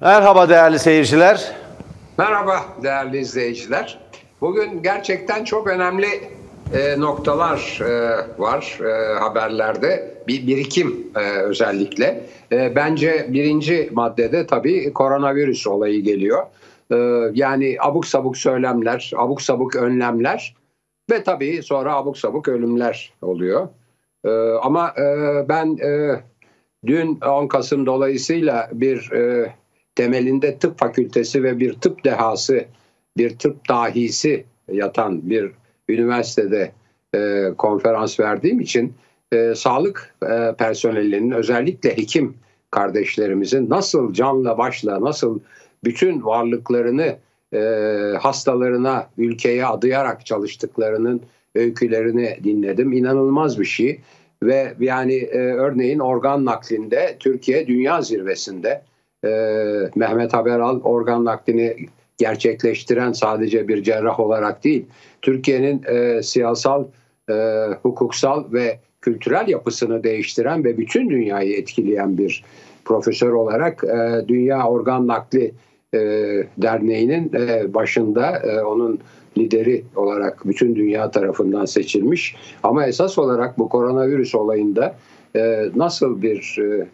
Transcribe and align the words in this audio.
Merhaba 0.00 0.48
değerli 0.48 0.78
seyirciler. 0.78 1.52
Merhaba 2.18 2.64
değerli 2.82 3.18
izleyiciler. 3.18 3.98
Bugün 4.40 4.82
gerçekten 4.82 5.44
çok 5.44 5.66
önemli 5.66 6.06
e, 6.74 7.00
noktalar 7.00 7.80
e, 7.80 8.18
var 8.38 8.78
e, 8.80 9.18
haberlerde. 9.18 10.14
Bir 10.28 10.46
birikim 10.46 11.06
e, 11.16 11.20
özellikle. 11.20 12.26
E, 12.52 12.76
bence 12.76 13.26
birinci 13.28 13.88
maddede 13.92 14.46
tabii 14.46 14.92
koronavirüs 14.92 15.66
olayı 15.66 16.02
geliyor. 16.02 16.46
E, 16.92 16.96
yani 17.34 17.76
abuk 17.80 18.06
sabuk 18.06 18.36
söylemler, 18.36 19.12
abuk 19.16 19.42
sabuk 19.42 19.76
önlemler 19.76 20.54
ve 21.10 21.22
tabii 21.22 21.62
sonra 21.62 21.94
abuk 21.94 22.18
sabuk 22.18 22.48
ölümler 22.48 23.12
oluyor. 23.22 23.68
E, 24.24 24.30
ama 24.62 24.94
e, 24.98 25.04
ben 25.48 25.76
e, 25.76 26.20
dün 26.86 27.20
10 27.20 27.48
Kasım 27.48 27.86
dolayısıyla 27.86 28.68
bir 28.72 29.12
e, 29.12 29.54
temelinde 29.94 30.58
tıp 30.58 30.78
fakültesi 30.78 31.42
ve 31.42 31.60
bir 31.60 31.72
tıp 31.72 32.04
dehası, 32.04 32.64
bir 33.16 33.38
tıp 33.38 33.68
dahisi 33.68 34.44
yatan 34.72 35.30
bir 35.30 35.50
üniversitede 35.88 36.72
e, 37.14 37.48
konferans 37.58 38.20
verdiğim 38.20 38.60
için 38.60 38.94
e, 39.32 39.54
sağlık 39.54 40.14
e, 40.22 40.54
personelinin 40.58 41.30
özellikle 41.30 41.96
hekim 41.96 42.34
kardeşlerimizin 42.70 43.70
nasıl 43.70 44.12
canla 44.12 44.58
başla 44.58 45.00
nasıl 45.00 45.40
bütün 45.84 46.24
varlıklarını 46.24 47.16
e, 47.54 47.58
hastalarına, 48.20 49.10
ülkeye 49.18 49.66
adayarak 49.66 50.26
çalıştıklarının 50.26 51.22
öykülerini 51.54 52.38
dinledim. 52.44 52.92
İnanılmaz 52.92 53.60
bir 53.60 53.64
şey 53.64 54.00
ve 54.42 54.74
yani 54.80 55.14
e, 55.14 55.38
örneğin 55.38 55.98
organ 55.98 56.44
naklinde 56.44 57.16
Türkiye 57.20 57.66
dünya 57.66 58.02
zirvesinde 58.02 58.82
e, 59.24 59.30
Mehmet 59.94 60.34
Haberal 60.34 60.80
organ 60.80 61.24
naklini 61.24 61.76
gerçekleştiren 62.18 63.12
sadece 63.12 63.68
bir 63.68 63.82
cerrah 63.82 64.20
olarak 64.20 64.64
değil, 64.64 64.86
Türkiye'nin 65.22 65.82
e, 65.88 66.22
siyasal, 66.22 66.84
e, 67.30 67.34
hukuksal 67.82 68.52
ve 68.52 68.78
kültürel 69.00 69.48
yapısını 69.48 70.04
değiştiren 70.04 70.64
ve 70.64 70.78
bütün 70.78 71.10
dünyayı 71.10 71.56
etkileyen 71.56 72.18
bir 72.18 72.44
profesör 72.84 73.32
olarak 73.32 73.84
e, 73.84 74.28
Dünya 74.28 74.68
Organ 74.68 75.06
Nakli 75.06 75.54
e, 75.94 75.98
Derneği'nin 76.58 77.32
e, 77.34 77.74
başında 77.74 78.38
e, 78.38 78.60
onun 78.60 78.98
lideri 79.38 79.84
olarak 79.96 80.48
bütün 80.48 80.76
dünya 80.76 81.10
tarafından 81.10 81.64
seçilmiş. 81.64 82.36
Ama 82.62 82.86
esas 82.86 83.18
olarak 83.18 83.58
bu 83.58 83.68
koronavirüs 83.68 84.34
olayında 84.34 84.94
e, 85.36 85.70
nasıl 85.76 86.22
bir 86.22 86.58
e, 86.58 86.86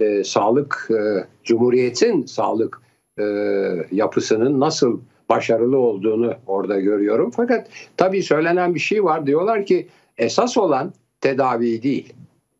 e, 0.00 0.24
sağlık, 0.24 0.88
e, 0.90 1.24
Cumhuriyet'in 1.44 2.26
sağlık 2.26 2.80
e, 3.18 3.24
yapısının 3.92 4.60
nasıl 4.60 5.00
başarılı 5.28 5.78
olduğunu 5.78 6.34
orada 6.46 6.80
görüyorum. 6.80 7.30
Fakat 7.36 7.66
tabii 7.96 8.22
söylenen 8.22 8.74
bir 8.74 8.80
şey 8.80 9.04
var. 9.04 9.26
Diyorlar 9.26 9.66
ki 9.66 9.88
esas 10.18 10.56
olan 10.56 10.92
tedavi 11.20 11.82
değil. 11.82 12.12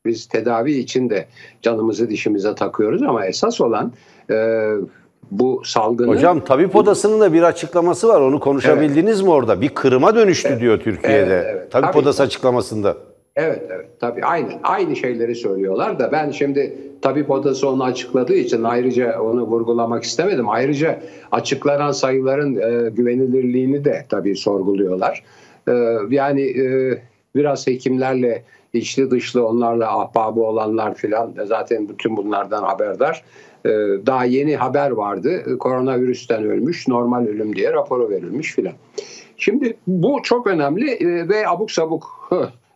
Biz 0.06 0.26
tedavi 0.26 0.72
için 0.72 1.10
de 1.10 1.26
canımızı 1.62 2.10
dişimize 2.10 2.54
takıyoruz 2.54 3.02
ama 3.02 3.26
esas 3.26 3.60
olan 3.60 3.92
e, 4.30 4.66
bu 5.30 5.62
salgını... 5.64 6.08
Hocam 6.08 6.44
tabip 6.44 6.76
odasının 6.76 7.20
da 7.20 7.32
bir 7.32 7.42
açıklaması 7.42 8.08
var. 8.08 8.20
Onu 8.20 8.40
konuşabildiniz 8.40 9.16
evet. 9.16 9.24
mi 9.24 9.30
orada? 9.30 9.60
Bir 9.60 9.68
kırıma 9.68 10.14
dönüştü 10.14 10.48
evet. 10.48 10.60
diyor 10.60 10.80
Türkiye'de. 10.80 11.34
Evet, 11.34 11.46
evet. 11.50 11.72
Tabip 11.72 11.92
tabii, 11.92 12.02
odası 12.02 12.22
açıklamasında. 12.22 12.96
Evet 13.36 13.62
evet 13.70 13.88
tabii 14.00 14.24
aynı 14.24 14.48
aynı 14.62 14.96
şeyleri 14.96 15.34
söylüyorlar 15.34 15.98
da 15.98 16.12
ben 16.12 16.30
şimdi 16.30 16.89
tabip 17.02 17.30
odası 17.30 17.68
onu 17.68 17.84
açıkladığı 17.84 18.34
için 18.34 18.62
ayrıca 18.62 19.20
onu 19.20 19.42
vurgulamak 19.42 20.04
istemedim. 20.04 20.48
Ayrıca 20.48 21.00
açıklanan 21.32 21.92
sayıların 21.92 22.56
e, 22.56 22.90
güvenilirliğini 22.90 23.84
de 23.84 24.06
tabii 24.08 24.36
sorguluyorlar. 24.36 25.24
E, 25.68 25.72
yani 26.10 26.42
e, 26.42 26.98
biraz 27.34 27.66
hekimlerle 27.66 28.42
içli 28.72 29.10
dışlı 29.10 29.46
onlarla 29.46 30.00
ahbabı 30.00 30.40
olanlar 30.40 30.94
filan 30.94 31.34
zaten 31.44 31.88
bütün 31.88 32.16
bunlardan 32.16 32.62
haberdar. 32.62 33.24
E, 33.64 33.70
daha 34.06 34.24
yeni 34.24 34.56
haber 34.56 34.90
vardı. 34.90 35.58
Koronavirüsten 35.58 36.44
ölmüş, 36.44 36.88
normal 36.88 37.26
ölüm 37.26 37.56
diye 37.56 37.72
raporu 37.72 38.10
verilmiş 38.10 38.54
filan. 38.54 38.74
Şimdi 39.36 39.76
bu 39.86 40.20
çok 40.22 40.46
önemli 40.46 40.90
e, 40.90 41.28
ve 41.28 41.48
abuk 41.48 41.70
sabuk 41.70 42.30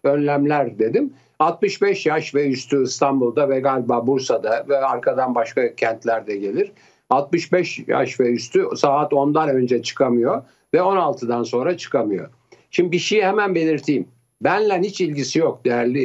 önlemler 0.05 0.79
dedim. 0.79 1.13
65 1.39 2.07
yaş 2.07 2.35
ve 2.35 2.49
üstü 2.49 2.83
İstanbul'da 2.83 3.49
ve 3.49 3.61
galiba 3.61 4.07
Bursa'da 4.07 4.65
ve 4.69 4.79
arkadan 4.79 5.35
başka 5.35 5.75
kentlerde 5.75 6.37
gelir. 6.37 6.73
65 7.11 7.85
yaş 7.87 8.21
ve 8.21 8.31
üstü 8.31 8.67
saat 8.77 9.13
10'dan 9.13 9.49
önce 9.49 9.83
çıkamıyor 9.83 10.43
ve 10.75 10.79
16'dan 10.79 11.43
sonra 11.43 11.77
çıkamıyor. 11.77 12.31
Şimdi 12.71 12.93
bir 12.93 12.99
şey 12.99 13.23
hemen 13.23 13.55
belirteyim. 13.55 14.09
Benle 14.41 14.81
hiç 14.81 15.01
ilgisi 15.01 15.39
yok 15.39 15.65
değerli 15.65 16.03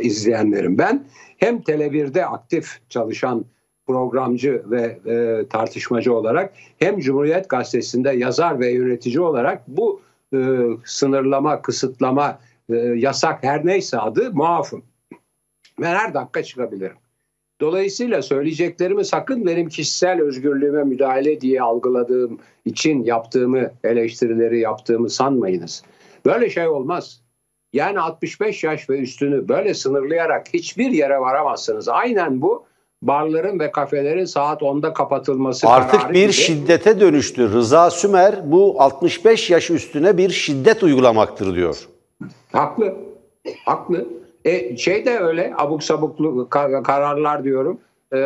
izleyenlerim. 0.00 0.78
Ben 0.78 1.04
hem 1.36 1.56
Tele1'de 1.56 2.26
aktif 2.26 2.78
çalışan 2.88 3.44
programcı 3.86 4.62
ve 4.70 4.98
e, 5.06 5.46
tartışmacı 5.48 6.14
olarak 6.14 6.52
hem 6.78 6.98
Cumhuriyet 6.98 7.48
Gazetesi'nde 7.48 8.10
yazar 8.10 8.60
ve 8.60 8.70
yönetici 8.70 9.20
olarak 9.20 9.68
bu 9.68 10.00
e, 10.34 10.38
sınırlama, 10.84 11.62
kısıtlama 11.62 12.38
e, 12.70 12.76
yasak 12.76 13.44
her 13.44 13.66
neyse 13.66 13.98
adı 13.98 14.32
muafım. 14.32 14.84
Ben 15.80 15.94
her 15.94 16.14
dakika 16.14 16.42
çıkabilirim. 16.42 16.96
Dolayısıyla 17.60 18.22
söyleyeceklerimi 18.22 19.04
sakın 19.04 19.46
benim 19.46 19.68
kişisel 19.68 20.22
özgürlüğüme 20.22 20.84
müdahale 20.84 21.40
diye 21.40 21.62
algıladığım 21.62 22.38
için 22.64 23.04
yaptığımı 23.04 23.70
eleştirileri 23.84 24.60
yaptığımı 24.60 25.10
sanmayınız. 25.10 25.82
Böyle 26.26 26.50
şey 26.50 26.68
olmaz. 26.68 27.20
Yani 27.72 28.00
65 28.00 28.64
yaş 28.64 28.90
ve 28.90 28.98
üstünü 28.98 29.48
böyle 29.48 29.74
sınırlayarak 29.74 30.46
hiçbir 30.54 30.90
yere 30.90 31.18
varamazsınız. 31.20 31.88
Aynen 31.88 32.42
bu 32.42 32.64
barların 33.02 33.60
ve 33.60 33.70
kafelerin 33.70 34.24
saat 34.24 34.62
10'da 34.62 34.92
kapatılması 34.92 35.68
Artık 35.68 36.12
bir 36.12 36.22
gibi. 36.22 36.32
şiddete 36.32 37.00
dönüştü. 37.00 37.52
Rıza 37.52 37.90
Sümer 37.90 38.52
bu 38.52 38.82
65 38.82 39.50
yaş 39.50 39.70
üstüne 39.70 40.18
bir 40.18 40.30
şiddet 40.30 40.82
uygulamaktır 40.82 41.54
diyor. 41.54 41.88
Haklı. 42.52 42.94
Haklı. 43.64 44.06
E, 44.44 44.76
şey 44.76 45.04
de 45.04 45.18
öyle 45.18 45.54
abuk 45.56 45.82
sabuklu 45.82 46.48
kararlar 46.84 47.44
diyorum. 47.44 47.80
E, 48.12 48.18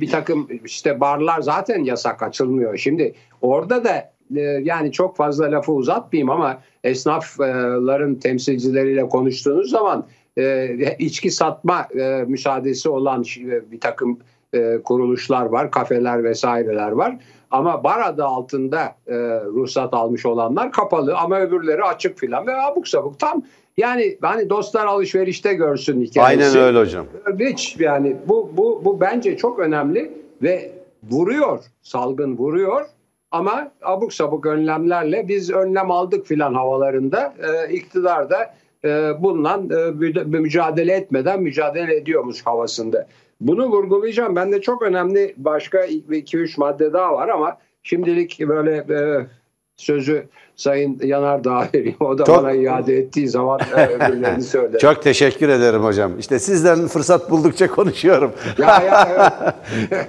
bir 0.00 0.10
takım 0.10 0.48
işte 0.64 1.00
barlar 1.00 1.40
zaten 1.40 1.84
yasak 1.84 2.22
açılmıyor. 2.22 2.76
Şimdi 2.76 3.14
orada 3.42 3.84
da 3.84 4.12
e, 4.36 4.40
yani 4.40 4.92
çok 4.92 5.16
fazla 5.16 5.52
lafı 5.52 5.72
uzatmayayım 5.72 6.30
ama 6.30 6.60
esnafların 6.84 8.14
temsilcileriyle 8.14 9.08
konuştuğunuz 9.08 9.70
zaman 9.70 10.06
e, 10.38 10.76
içki 10.98 11.30
satma 11.30 11.88
e, 12.00 12.24
müsaadesi 12.28 12.88
olan 12.88 13.24
bir 13.72 13.80
takım 13.80 14.18
e, 14.54 14.78
kuruluşlar 14.84 15.46
var, 15.46 15.70
kafeler 15.70 16.24
vesaireler 16.24 16.90
var. 16.90 17.16
Ama 17.50 17.84
bar 17.84 18.00
adı 18.00 18.24
altında 18.24 18.96
e, 19.06 19.14
ruhsat 19.44 19.94
almış 19.94 20.26
olanlar 20.26 20.72
kapalı 20.72 21.16
ama 21.16 21.40
öbürleri 21.40 21.84
açık 21.84 22.18
filan 22.18 22.46
ve 22.46 22.62
abuk 22.62 22.88
sabuk 22.88 23.18
tam 23.18 23.42
yani 23.76 24.18
hani 24.22 24.50
dostlar 24.50 24.86
alışverişte 24.86 25.54
görsün 25.54 26.02
hikayesi. 26.02 26.58
Aynen 26.58 26.66
öyle 26.66 26.78
hocam. 26.78 27.06
Hiç 27.38 27.76
yani 27.80 28.16
bu 28.26 28.50
bu 28.56 28.82
bu 28.84 29.00
bence 29.00 29.36
çok 29.36 29.58
önemli 29.58 30.12
ve 30.42 30.72
vuruyor 31.10 31.64
salgın 31.82 32.36
vuruyor 32.36 32.86
ama 33.30 33.72
abuk 33.82 34.12
sabuk 34.12 34.46
önlemlerle 34.46 35.28
biz 35.28 35.50
önlem 35.50 35.90
aldık 35.90 36.26
filan 36.26 36.54
havalarında 36.54 37.34
e, 37.38 37.72
iktidar 37.72 38.30
da 38.30 38.54
e, 38.84 39.22
bundan 39.22 39.70
e, 39.70 39.90
mücadele 40.24 40.92
etmeden 40.92 41.42
mücadele 41.42 41.96
ediyormuş 41.96 42.46
havasında. 42.46 43.06
Bunu 43.40 43.66
vurgulayacağım. 43.66 44.36
Ben 44.36 44.52
de 44.52 44.60
çok 44.60 44.82
önemli 44.82 45.34
başka 45.36 45.86
2-3 45.86 46.60
madde 46.60 46.92
daha 46.92 47.14
var 47.14 47.28
ama 47.28 47.58
şimdilik 47.82 48.40
böyle 48.48 48.76
e, 48.76 49.26
sözü 49.76 50.28
Sayın 50.56 50.98
Yanardağ'a 51.02 51.68
vereyim. 51.74 51.96
O 52.00 52.18
da 52.18 52.24
Çok... 52.24 52.36
bana 52.36 52.52
iade 52.52 52.96
ettiği 52.96 53.28
zaman 53.28 53.60
e, 53.76 53.86
öbürlerini 53.86 54.42
söyler. 54.54 54.78
Çok 54.78 55.02
teşekkür 55.02 55.48
ederim 55.48 55.84
hocam. 55.84 56.18
İşte 56.18 56.38
sizden 56.38 56.88
fırsat 56.88 57.30
buldukça 57.30 57.70
konuşuyorum. 57.70 58.32
Ya 58.58 58.82
ya 58.82 59.08
evet. 59.90 60.06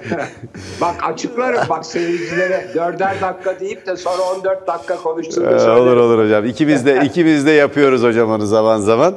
bak 0.80 0.94
açıklarım 1.02 1.60
bak 1.68 1.86
seyircilere 1.86 2.70
dörder 2.74 3.20
dakika 3.20 3.60
deyip 3.60 3.86
de 3.86 3.96
sonra 3.96 4.22
14 4.22 4.66
dakika 4.66 4.96
konuştuğunu 4.96 5.46
ee, 5.46 5.70
Olur 5.70 5.96
olur 5.96 6.24
hocam. 6.24 6.46
İkimiz 6.46 6.86
de, 6.86 7.02
ikimiz 7.04 7.46
de 7.46 7.50
yapıyoruz 7.50 8.02
hocam 8.02 8.30
onu 8.30 8.46
zaman 8.46 8.78
zaman. 8.78 9.14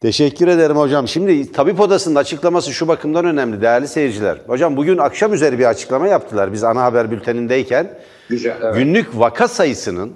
Teşekkür 0.00 0.48
ederim 0.48 0.76
hocam. 0.76 1.08
Şimdi 1.08 1.52
tabip 1.52 1.80
odasının 1.80 2.14
açıklaması 2.14 2.72
şu 2.72 2.88
bakımdan 2.88 3.24
önemli 3.24 3.62
değerli 3.62 3.88
seyirciler. 3.88 4.38
Hocam 4.46 4.76
bugün 4.76 4.98
akşam 4.98 5.32
üzeri 5.32 5.58
bir 5.58 5.64
açıklama 5.64 6.08
yaptılar 6.08 6.52
biz 6.52 6.64
ana 6.64 6.82
haber 6.82 7.10
bültenindeyken. 7.10 7.98
Güzel, 8.28 8.56
evet. 8.62 8.74
Günlük 8.74 9.18
vaka 9.18 9.48
sayısının 9.48 10.12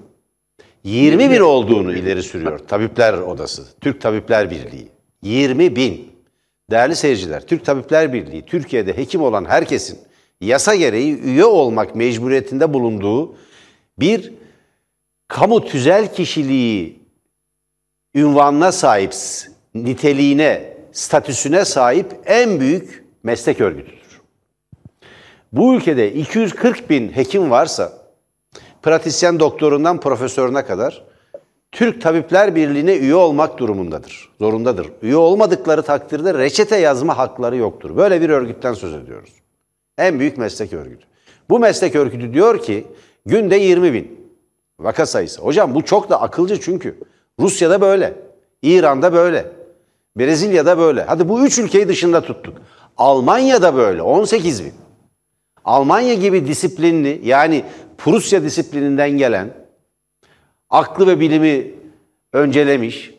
20 0.85 1.31
bin 1.31 1.41
olduğunu 1.41 1.95
ileri 1.97 2.23
sürüyor 2.23 2.59
Tabipler 2.59 3.13
Odası, 3.13 3.63
Türk 3.81 4.01
Tabipler 4.01 4.51
Birliği. 4.51 4.89
20 5.23 5.77
bin. 5.77 6.13
Değerli 6.71 6.97
seyirciler, 6.97 7.47
Türk 7.47 7.65
Tabipler 7.65 8.13
Birliği, 8.13 8.47
Türkiye'de 8.47 8.97
hekim 8.97 9.23
olan 9.23 9.45
herkesin 9.45 9.99
yasa 10.41 10.75
gereği 10.75 11.21
üye 11.21 11.45
olmak 11.45 11.95
mecburiyetinde 11.95 12.75
bulunduğu 12.75 13.37
bir 13.99 14.33
kamu 15.29 15.65
tüzel 15.65 16.15
kişiliği 16.15 17.01
ünvanına 18.15 18.73
sahip, 18.73 19.15
niteliğine, 19.75 20.77
statüsüne 20.93 21.65
sahip 21.65 22.07
en 22.27 22.61
büyük 22.61 23.05
meslek 23.23 23.61
örgütüdür. 23.61 24.21
Bu 25.53 25.75
ülkede 25.75 26.13
240 26.13 26.91
bin 26.91 27.09
hekim 27.09 27.51
varsa, 27.51 27.93
pratisyen 28.83 29.41
doktorundan 29.41 30.01
profesörüne 30.01 30.65
kadar 30.65 31.05
Türk 31.73 32.03
Tabipler 32.03 32.55
Birliği'ne 32.55 32.97
üye 32.97 33.15
olmak 33.15 33.59
durumundadır, 33.59 34.31
zorundadır. 34.39 34.89
Üye 35.03 35.17
olmadıkları 35.17 35.83
takdirde 35.83 36.35
reçete 36.35 36.77
yazma 36.77 37.19
hakları 37.19 37.57
yoktur. 37.57 37.97
Böyle 37.97 38.21
bir 38.21 38.31
örgütten 38.31 38.73
söz 38.73 38.95
ediyoruz. 38.95 39.31
En 39.99 40.21
büyük 40.21 40.39
meslek 40.39 40.73
örgütü. 40.73 41.07
Bu 41.51 41.59
meslek 41.59 41.95
örgütü 41.95 42.35
diyor 42.35 42.63
ki 42.63 42.87
günde 43.27 43.57
20 43.57 43.93
bin 43.93 44.31
vaka 44.81 45.07
sayısı. 45.07 45.43
Hocam 45.43 45.75
bu 45.75 45.85
çok 45.85 46.11
da 46.11 46.21
akılcı 46.21 46.61
çünkü. 46.61 46.99
Rusya'da 47.41 47.81
böyle, 47.81 48.15
İran'da 48.63 49.13
böyle, 49.13 49.47
Brezilya'da 50.17 50.79
böyle. 50.79 51.03
Hadi 51.03 51.29
bu 51.29 51.47
üç 51.47 51.59
ülkeyi 51.59 51.89
dışında 51.89 52.21
tuttuk. 52.21 52.57
Almanya'da 52.97 53.75
böyle 53.75 54.03
18 54.03 54.65
bin. 54.65 54.73
Almanya 55.65 56.15
gibi 56.15 56.47
disiplinli 56.47 57.21
yani 57.25 57.65
Prusya 57.99 58.43
disiplininden 58.43 59.11
gelen 59.11 59.51
aklı 60.71 61.07
ve 61.07 61.21
bilimi 61.21 61.71
öncelemiş 62.33 63.15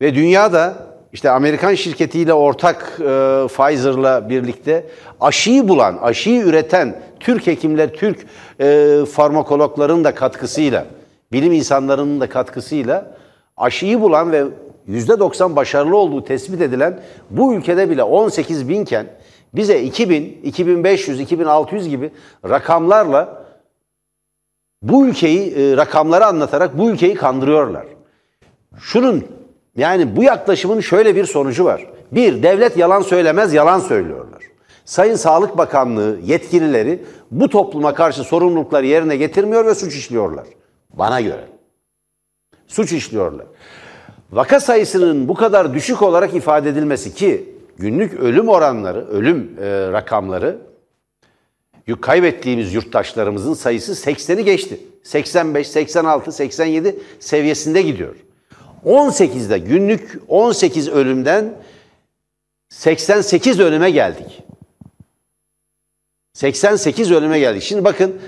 ve 0.00 0.14
dünyada 0.14 0.92
işte 1.12 1.30
Amerikan 1.30 1.74
şirketiyle 1.74 2.34
ortak 2.34 2.98
e, 3.00 3.46
Pfizer'la 3.48 4.28
birlikte 4.28 4.86
aşıyı 5.20 5.68
bulan, 5.68 5.98
aşıyı 6.02 6.42
üreten 6.42 7.02
Türk 7.20 7.46
hekimler, 7.46 7.92
Türk 7.92 8.26
e, 8.60 8.98
farmakologların 9.12 10.04
da 10.04 10.14
katkısıyla, 10.14 10.86
bilim 11.32 11.52
insanlarının 11.52 12.20
da 12.20 12.28
katkısıyla 12.28 13.16
aşıyı 13.56 14.00
bulan 14.00 14.32
ve 14.32 14.44
%90 14.88 15.56
başarılı 15.56 15.96
olduğu 15.96 16.24
tespit 16.24 16.60
edilen 16.60 17.00
bu 17.30 17.54
ülkede 17.54 17.90
bile 17.90 18.02
18 18.02 18.68
binken 18.68 19.06
bize 19.54 19.82
2000, 19.82 20.40
2500, 20.42 21.20
2600 21.20 21.88
gibi 21.88 22.10
rakamlarla 22.48 23.44
bu 24.82 25.06
ülkeyi, 25.06 25.54
e, 25.54 25.76
rakamları 25.76 26.26
anlatarak 26.26 26.78
bu 26.78 26.90
ülkeyi 26.90 27.14
kandırıyorlar. 27.14 27.86
Şunun 28.80 29.24
yani 29.76 30.16
bu 30.16 30.22
yaklaşımın 30.22 30.80
şöyle 30.80 31.16
bir 31.16 31.24
sonucu 31.24 31.64
var. 31.64 31.86
Bir, 32.12 32.42
devlet 32.42 32.76
yalan 32.76 33.02
söylemez, 33.02 33.54
yalan 33.54 33.78
söylüyorlar. 33.78 34.42
Sayın 34.84 35.16
Sağlık 35.16 35.58
Bakanlığı 35.58 36.18
yetkilileri 36.24 37.02
bu 37.30 37.48
topluma 37.48 37.94
karşı 37.94 38.24
sorumlulukları 38.24 38.86
yerine 38.86 39.16
getirmiyor 39.16 39.66
ve 39.66 39.74
suç 39.74 39.96
işliyorlar. 39.96 40.46
Bana 40.92 41.20
göre. 41.20 41.44
Suç 42.66 42.92
işliyorlar. 42.92 43.46
Vaka 44.32 44.60
sayısının 44.60 45.28
bu 45.28 45.34
kadar 45.34 45.74
düşük 45.74 46.02
olarak 46.02 46.34
ifade 46.34 46.68
edilmesi 46.68 47.14
ki 47.14 47.54
günlük 47.76 48.14
ölüm 48.14 48.48
oranları, 48.48 49.08
ölüm 49.08 49.56
e, 49.60 49.92
rakamları 49.92 50.58
kaybettiğimiz 52.00 52.74
yurttaşlarımızın 52.74 53.54
sayısı 53.54 54.10
80'i 54.10 54.44
geçti. 54.44 54.80
85, 55.02 55.68
86, 55.68 56.32
87 56.32 56.96
seviyesinde 57.20 57.82
gidiyor. 57.82 58.16
18'de 58.84 59.58
günlük 59.58 60.22
18 60.28 60.88
ölümden 60.88 61.54
88 62.68 63.60
ölüme 63.60 63.90
geldik. 63.90 64.42
88 66.32 67.10
ölüme 67.10 67.38
geldik. 67.38 67.62
Şimdi 67.62 67.84
bakın 67.84 68.20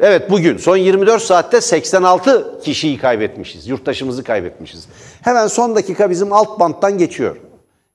evet 0.00 0.30
bugün 0.30 0.56
son 0.56 0.76
24 0.76 1.22
saatte 1.22 1.60
86 1.60 2.60
kişiyi 2.62 2.98
kaybetmişiz. 2.98 3.68
Yurttaşımızı 3.68 4.24
kaybetmişiz. 4.24 4.88
Hemen 5.22 5.46
son 5.46 5.76
dakika 5.76 6.10
bizim 6.10 6.32
alt 6.32 6.60
banttan 6.60 6.98
geçiyor. 6.98 7.36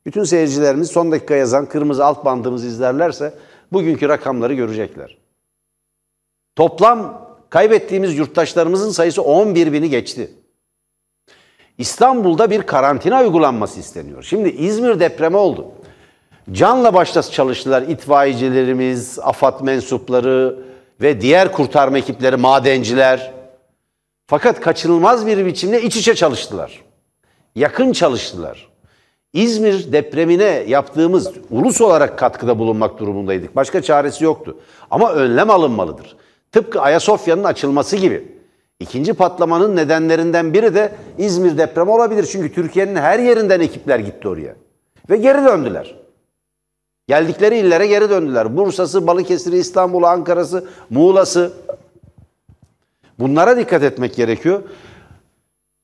Bütün 0.06 0.24
seyircilerimiz 0.24 0.92
son 0.92 1.12
dakika 1.12 1.36
yazan 1.36 1.66
kırmızı 1.66 2.06
alt 2.06 2.26
bandımızı 2.26 2.68
izlerlerse 2.68 3.34
bugünkü 3.74 4.10
rakamları 4.10 4.54
görecekler. 4.54 5.18
Toplam 6.56 7.28
kaybettiğimiz 7.50 8.18
yurttaşlarımızın 8.18 8.92
sayısı 8.92 9.22
11 9.22 9.74
bini 9.74 9.90
geçti. 9.90 10.32
İstanbul'da 11.78 12.52
bir 12.52 12.62
karantina 12.62 13.22
uygulanması 13.22 13.80
isteniyor. 13.80 14.24
Şimdi 14.24 14.50
İzmir 14.50 15.00
depremi 15.00 15.38
oldu. 15.38 15.72
Canla 16.52 16.94
başla 16.94 17.22
çalıştılar 17.22 17.82
itfaiyecilerimiz, 17.82 19.20
AFAD 19.22 19.62
mensupları 19.62 20.60
ve 21.04 21.22
diğer 21.22 21.52
kurtarma 21.52 21.98
ekipleri, 21.98 22.38
madenciler. 22.38 23.34
Fakat 24.28 24.62
kaçınılmaz 24.62 25.28
bir 25.28 25.46
biçimde 25.46 25.82
iç 25.82 25.96
içe 25.96 26.16
çalıştılar. 26.16 26.82
Yakın 27.56 27.94
çalıştılar. 27.94 28.70
İzmir 29.34 29.92
depremine 29.92 30.64
yaptığımız 30.68 31.32
ulus 31.52 31.82
olarak 31.82 32.20
katkıda 32.20 32.60
bulunmak 32.60 33.00
durumundaydık. 33.00 33.56
Başka 33.56 33.82
çaresi 33.82 34.24
yoktu. 34.24 34.58
Ama 34.92 35.14
önlem 35.14 35.50
alınmalıdır. 35.50 36.16
Tıpkı 36.52 36.82
Ayasofya'nın 36.82 37.44
açılması 37.44 37.96
gibi. 37.96 38.28
İkinci 38.80 39.14
patlamanın 39.14 39.76
nedenlerinden 39.76 40.54
biri 40.54 40.76
de 40.76 40.92
İzmir 41.18 41.58
depremi 41.58 41.92
olabilir. 41.92 42.28
Çünkü 42.32 42.54
Türkiye'nin 42.54 42.96
her 42.96 43.20
yerinden 43.20 43.60
ekipler 43.60 44.00
gitti 44.00 44.28
oraya. 44.28 44.56
Ve 45.10 45.18
geri 45.18 45.46
döndüler. 45.46 46.03
Geldikleri 47.08 47.58
illere 47.58 47.88
geri 47.88 48.10
döndüler. 48.10 48.58
Bursa'sı, 48.58 49.08
Balıkesir'i, 49.08 49.58
İstanbul'u, 49.58 50.08
Ankara'sı, 50.08 50.68
Muğla'sı. 50.90 51.54
Bunlara 53.20 53.58
dikkat 53.58 53.84
etmek 53.84 54.16
gerekiyor. 54.16 54.64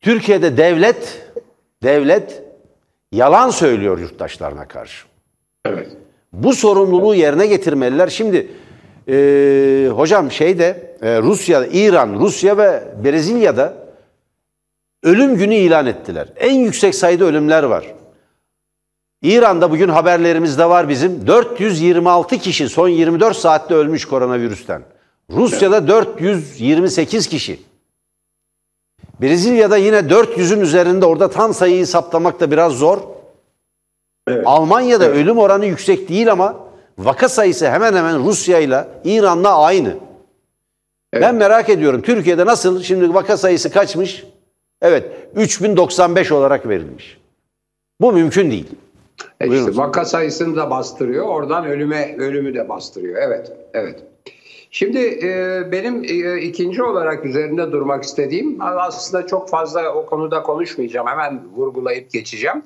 Türkiye'de 0.01 0.57
devlet, 0.57 1.31
devlet 1.83 2.43
yalan 3.11 3.49
söylüyor 3.49 3.99
yurttaşlarına 3.99 4.67
karşı. 4.67 5.05
Evet. 5.65 5.87
Bu 6.33 6.53
sorumluluğu 6.53 7.15
yerine 7.15 7.47
getirmeliler. 7.47 8.07
Şimdi 8.07 8.51
e, 9.07 9.89
hocam 9.95 10.31
şeyde 10.31 10.95
e, 11.01 11.21
Rusya, 11.21 11.65
İran, 11.65 12.19
Rusya 12.19 12.57
ve 12.57 12.83
Brezilya'da 13.03 13.73
ölüm 15.03 15.37
günü 15.37 15.55
ilan 15.55 15.85
ettiler. 15.85 16.27
En 16.37 16.53
yüksek 16.53 16.95
sayıda 16.95 17.25
ölümler 17.25 17.63
var. 17.63 17.85
İran'da 19.21 19.71
bugün 19.71 19.89
haberlerimizde 19.89 20.69
var 20.69 20.89
bizim 20.89 21.27
426 21.27 22.37
kişi 22.37 22.69
son 22.69 22.87
24 22.87 23.37
saatte 23.37 23.73
ölmüş 23.73 24.05
koronavirüsten. 24.05 24.81
Rusya'da 25.29 25.87
428 25.87 27.27
kişi. 27.27 27.59
Brezilya'da 29.21 29.77
yine 29.77 29.97
400'ün 29.99 30.61
üzerinde 30.61 31.05
orada 31.05 31.29
tam 31.29 31.53
sayıyı 31.53 31.87
saptamak 31.87 32.39
da 32.39 32.51
biraz 32.51 32.73
zor. 32.73 32.99
Evet. 34.27 34.43
Almanya'da 34.45 35.05
evet. 35.05 35.17
ölüm 35.17 35.37
oranı 35.37 35.65
yüksek 35.65 36.09
değil 36.09 36.31
ama 36.31 36.55
vaka 36.97 37.29
sayısı 37.29 37.69
hemen 37.69 37.95
hemen 37.95 38.25
Rusya 38.25 38.59
ile 38.59 38.87
İran'la 39.03 39.57
aynı. 39.57 39.89
Evet. 41.13 41.23
Ben 41.23 41.35
merak 41.35 41.69
ediyorum 41.69 42.01
Türkiye'de 42.01 42.45
nasıl 42.45 42.83
şimdi 42.83 43.13
vaka 43.13 43.37
sayısı 43.37 43.71
kaçmış? 43.71 44.23
Evet 44.81 45.11
3095 45.35 46.31
olarak 46.31 46.67
verilmiş. 46.67 47.17
Bu 48.01 48.11
mümkün 48.13 48.51
değil. 48.51 48.67
E 49.41 49.47
işte 49.47 49.77
vaka 49.77 50.05
sayısını 50.05 50.55
da 50.55 50.69
bastırıyor. 50.69 51.25
Oradan 51.25 51.65
ölüme 51.65 52.15
ölümü 52.17 52.53
de 52.53 52.69
bastırıyor. 52.69 53.21
Evet. 53.21 53.51
Evet. 53.73 54.03
Şimdi 54.71 54.99
e, 55.23 55.63
benim 55.71 56.03
e, 56.03 56.41
ikinci 56.41 56.83
olarak 56.83 57.25
üzerinde 57.25 57.71
durmak 57.71 58.03
istediğim 58.03 58.57
aslında 58.61 59.27
çok 59.27 59.49
fazla 59.49 59.93
o 59.93 60.05
konuda 60.05 60.43
konuşmayacağım. 60.43 61.07
Hemen 61.07 61.41
vurgulayıp 61.55 62.11
geçeceğim. 62.11 62.63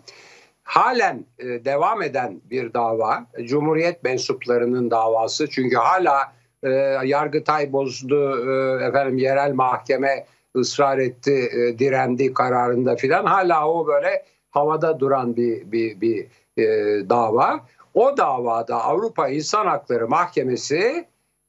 Halen 0.64 1.26
e, 1.40 1.46
devam 1.46 2.02
eden 2.02 2.42
bir 2.50 2.74
dava, 2.74 3.26
Cumhuriyet 3.44 4.04
mensuplarının 4.04 4.92
davası. 4.92 5.50
Çünkü 5.50 5.76
hala 5.76 6.34
e, 6.64 6.70
Yargıtay 7.06 7.74
bozdu, 7.74 8.50
e, 8.50 8.86
efendim 8.86 9.18
yerel 9.18 9.54
mahkeme 9.54 10.26
ısrar 10.56 10.98
etti, 10.98 11.50
e, 11.54 11.80
direndi 11.80 12.34
kararında 12.34 12.96
filan. 12.96 13.26
Hala 13.26 13.70
o 13.70 13.88
böyle 13.88 14.26
havada 14.52 15.00
duran 15.00 15.36
bir 15.36 15.72
bir 15.72 16.02
bir 16.02 16.28
e, 16.58 16.64
dava. 17.10 17.66
O 17.94 18.18
davada 18.18 18.84
Avrupa 18.84 19.30
İnsan 19.30 19.66
Hakları 19.66 20.08
Mahkemesi 20.08 21.06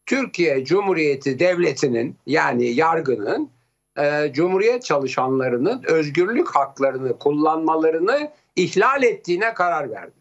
Türkiye 0.06 0.64
Cumhuriyeti 0.64 1.38
Devleti'nin 1.38 2.16
yani 2.26 2.66
yargının 2.66 3.50
e, 3.99 4.32
Cumhuriyet 4.32 4.84
çalışanlarının 4.84 5.82
özgürlük 5.87 6.49
haklarını 6.56 7.18
kullanmalarını 7.18 8.30
ihlal 8.56 9.02
ettiğine 9.02 9.54
karar 9.54 9.90
verdi. 9.90 10.12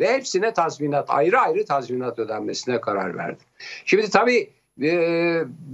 Ve 0.00 0.12
hepsine 0.12 0.52
tazminat 0.52 1.10
ayrı 1.10 1.38
ayrı 1.38 1.64
tazminat 1.64 2.18
ödenmesine 2.18 2.80
karar 2.80 3.16
verdi. 3.16 3.42
Şimdi 3.84 4.10
tabii 4.10 4.50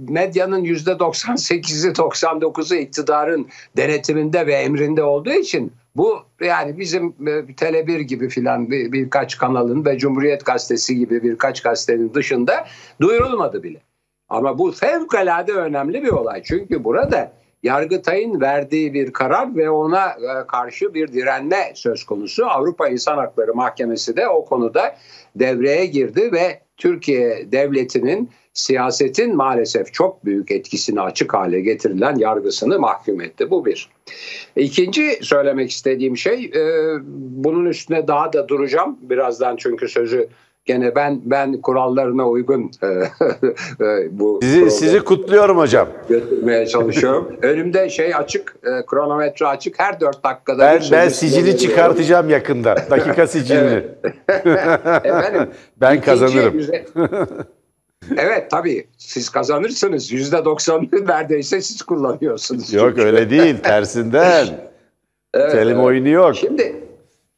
medyanın 0.09 0.63
yüzde 0.63 0.91
98'i 0.91 1.91
99'u 1.91 2.75
iktidarın 2.75 3.47
denetiminde 3.77 4.47
ve 4.47 4.53
emrinde 4.53 5.03
olduğu 5.03 5.33
için 5.33 5.71
bu 5.95 6.19
yani 6.41 6.77
bizim 6.77 7.05
e, 7.05 7.31
Tele1 7.53 7.99
gibi 7.99 8.29
filan 8.29 8.71
bir, 8.71 8.91
birkaç 8.91 9.37
kanalın 9.37 9.85
ve 9.85 9.97
Cumhuriyet 9.97 10.45
Gazetesi 10.45 10.95
gibi 10.95 11.23
birkaç 11.23 11.61
gazetenin 11.61 12.13
dışında 12.13 12.67
duyurulmadı 13.01 13.63
bile. 13.63 13.81
Ama 14.29 14.59
bu 14.59 14.71
fevkalade 14.71 15.53
önemli 15.53 16.03
bir 16.03 16.09
olay. 16.09 16.43
Çünkü 16.43 16.83
burada 16.83 17.31
Yargıtay'ın 17.63 18.41
verdiği 18.41 18.93
bir 18.93 19.13
karar 19.13 19.55
ve 19.55 19.69
ona 19.69 20.09
e, 20.09 20.47
karşı 20.47 20.93
bir 20.93 21.13
direnme 21.13 21.71
söz 21.75 22.03
konusu. 22.03 22.45
Avrupa 22.45 22.87
İnsan 22.87 23.17
Hakları 23.17 23.53
Mahkemesi 23.53 24.15
de 24.15 24.27
o 24.27 24.45
konuda 24.45 24.95
devreye 25.35 25.85
girdi 25.85 26.31
ve 26.31 26.59
Türkiye 26.77 27.51
devletinin 27.51 28.29
siyasetin 28.57 29.35
maalesef 29.35 29.93
çok 29.93 30.25
büyük 30.25 30.51
etkisini 30.51 31.01
açık 31.01 31.33
hale 31.33 31.61
getirilen 31.61 32.15
yargısını 32.15 32.79
mahkum 32.79 33.21
etti. 33.21 33.51
Bu 33.51 33.65
bir. 33.65 33.89
İkinci 34.55 35.19
söylemek 35.21 35.71
istediğim 35.71 36.17
şey 36.17 36.45
e, 36.45 36.61
bunun 37.17 37.65
üstüne 37.65 38.07
daha 38.07 38.33
da 38.33 38.47
duracağım 38.47 38.97
birazdan 39.01 39.55
çünkü 39.55 39.87
sözü 39.87 40.29
gene 40.65 40.95
ben 40.95 41.21
ben 41.25 41.61
kurallarına 41.61 42.29
uygun 42.29 42.71
e, 42.83 42.87
e, 43.85 44.19
bu 44.19 44.39
sizi, 44.43 44.71
sizi 44.71 44.99
kutluyorum 44.99 45.57
hocam. 45.57 45.87
Götürmeye 46.09 46.67
çalışıyorum. 46.67 47.37
Önümde 47.41 47.89
şey 47.89 48.15
açık, 48.15 48.55
e, 48.63 48.85
kronometre 48.85 49.47
açık. 49.47 49.79
Her 49.79 49.99
dört 49.99 50.23
dakikada 50.23 50.59
ben, 50.59 50.81
Ben 50.91 51.09
sicili 51.09 51.57
çıkartacağım 51.57 52.29
yakında. 52.29 52.75
Dakika 52.89 53.27
sicilini. 53.27 53.83
Efendim, 55.03 55.49
ben 55.81 56.01
kazanırım. 56.01 56.61
Evet 58.17 58.51
tabii 58.51 58.87
siz 58.97 59.29
kazanırsınız. 59.29 60.11
Yüzde 60.11 60.45
doksanını 60.45 61.07
neredeyse 61.07 61.61
siz 61.61 61.81
kullanıyorsunuz. 61.81 62.73
Yok 62.73 62.89
çünkü. 62.89 63.01
öyle 63.01 63.29
değil 63.29 63.57
tersinden. 63.57 64.47
evet, 65.33 65.51
Telim 65.51 65.75
evet. 65.75 65.85
oyunu 65.85 66.09
yok. 66.09 66.35
Şimdi 66.35 66.87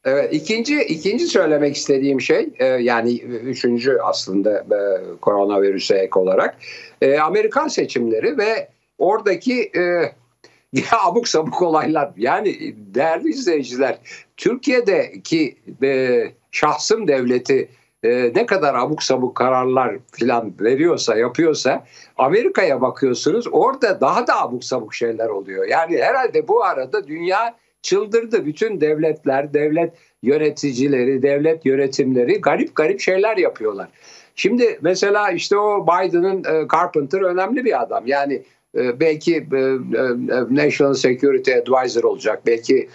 Evet, 0.06 0.34
ikinci 0.34 0.84
ikinci 0.84 1.28
söylemek 1.28 1.76
istediğim 1.76 2.22
şey 2.22 2.50
e, 2.60 2.66
yani 2.66 3.18
üçüncü 3.22 3.98
aslında 4.04 4.58
e, 4.60 4.80
koronavirüse 5.22 5.96
ek 5.96 6.20
olarak 6.20 6.58
e, 7.02 7.20
Amerikan 7.20 7.68
seçimleri 7.68 8.38
ve 8.38 8.68
oradaki 8.98 9.72
e, 9.76 9.82
ya 10.74 10.84
abuk 11.04 11.28
sabuk 11.28 11.62
olaylar 11.62 12.12
yani 12.18 12.76
değerli 12.96 13.30
izleyiciler 13.30 13.98
Türkiye'deki 14.38 15.58
e, 15.84 16.24
şahsım 16.52 17.08
devleti 17.08 17.70
e, 18.04 18.32
ne 18.36 18.46
kadar 18.46 18.76
abuk 18.76 19.04
sabuk 19.04 19.36
kararlar 19.36 19.96
filan 20.12 20.54
veriyorsa 20.60 21.16
yapıyorsa 21.16 21.86
Amerika'ya 22.18 22.82
bakıyorsunuz 22.82 23.46
orada 23.52 24.02
daha 24.02 24.28
da 24.28 24.42
abuk 24.42 24.64
sabuk 24.64 24.94
şeyler 24.94 25.28
oluyor. 25.28 25.68
Yani 25.68 25.98
herhalde 25.98 26.48
bu 26.48 26.64
arada 26.64 27.08
dünya 27.08 27.56
çıldırdı. 27.82 28.46
Bütün 28.46 28.82
devletler, 28.82 29.54
devlet 29.54 29.94
yöneticileri, 30.24 31.22
devlet 31.22 31.66
yönetimleri 31.66 32.42
garip 32.42 32.76
garip 32.76 33.00
şeyler 33.00 33.38
yapıyorlar. 33.38 33.88
Şimdi 34.36 34.80
mesela 34.82 35.32
işte 35.32 35.58
o 35.58 35.88
Biden'ın 35.88 36.44
e, 36.44 36.68
Carpenter 36.74 37.22
önemli 37.22 37.66
bir 37.66 37.82
adam. 37.82 38.08
Yani 38.08 38.44
belki 38.76 39.36
e, 39.36 39.78
National 40.50 40.94
Security 40.94 41.54
Advisor 41.54 42.04
olacak, 42.04 42.42
belki 42.46 42.90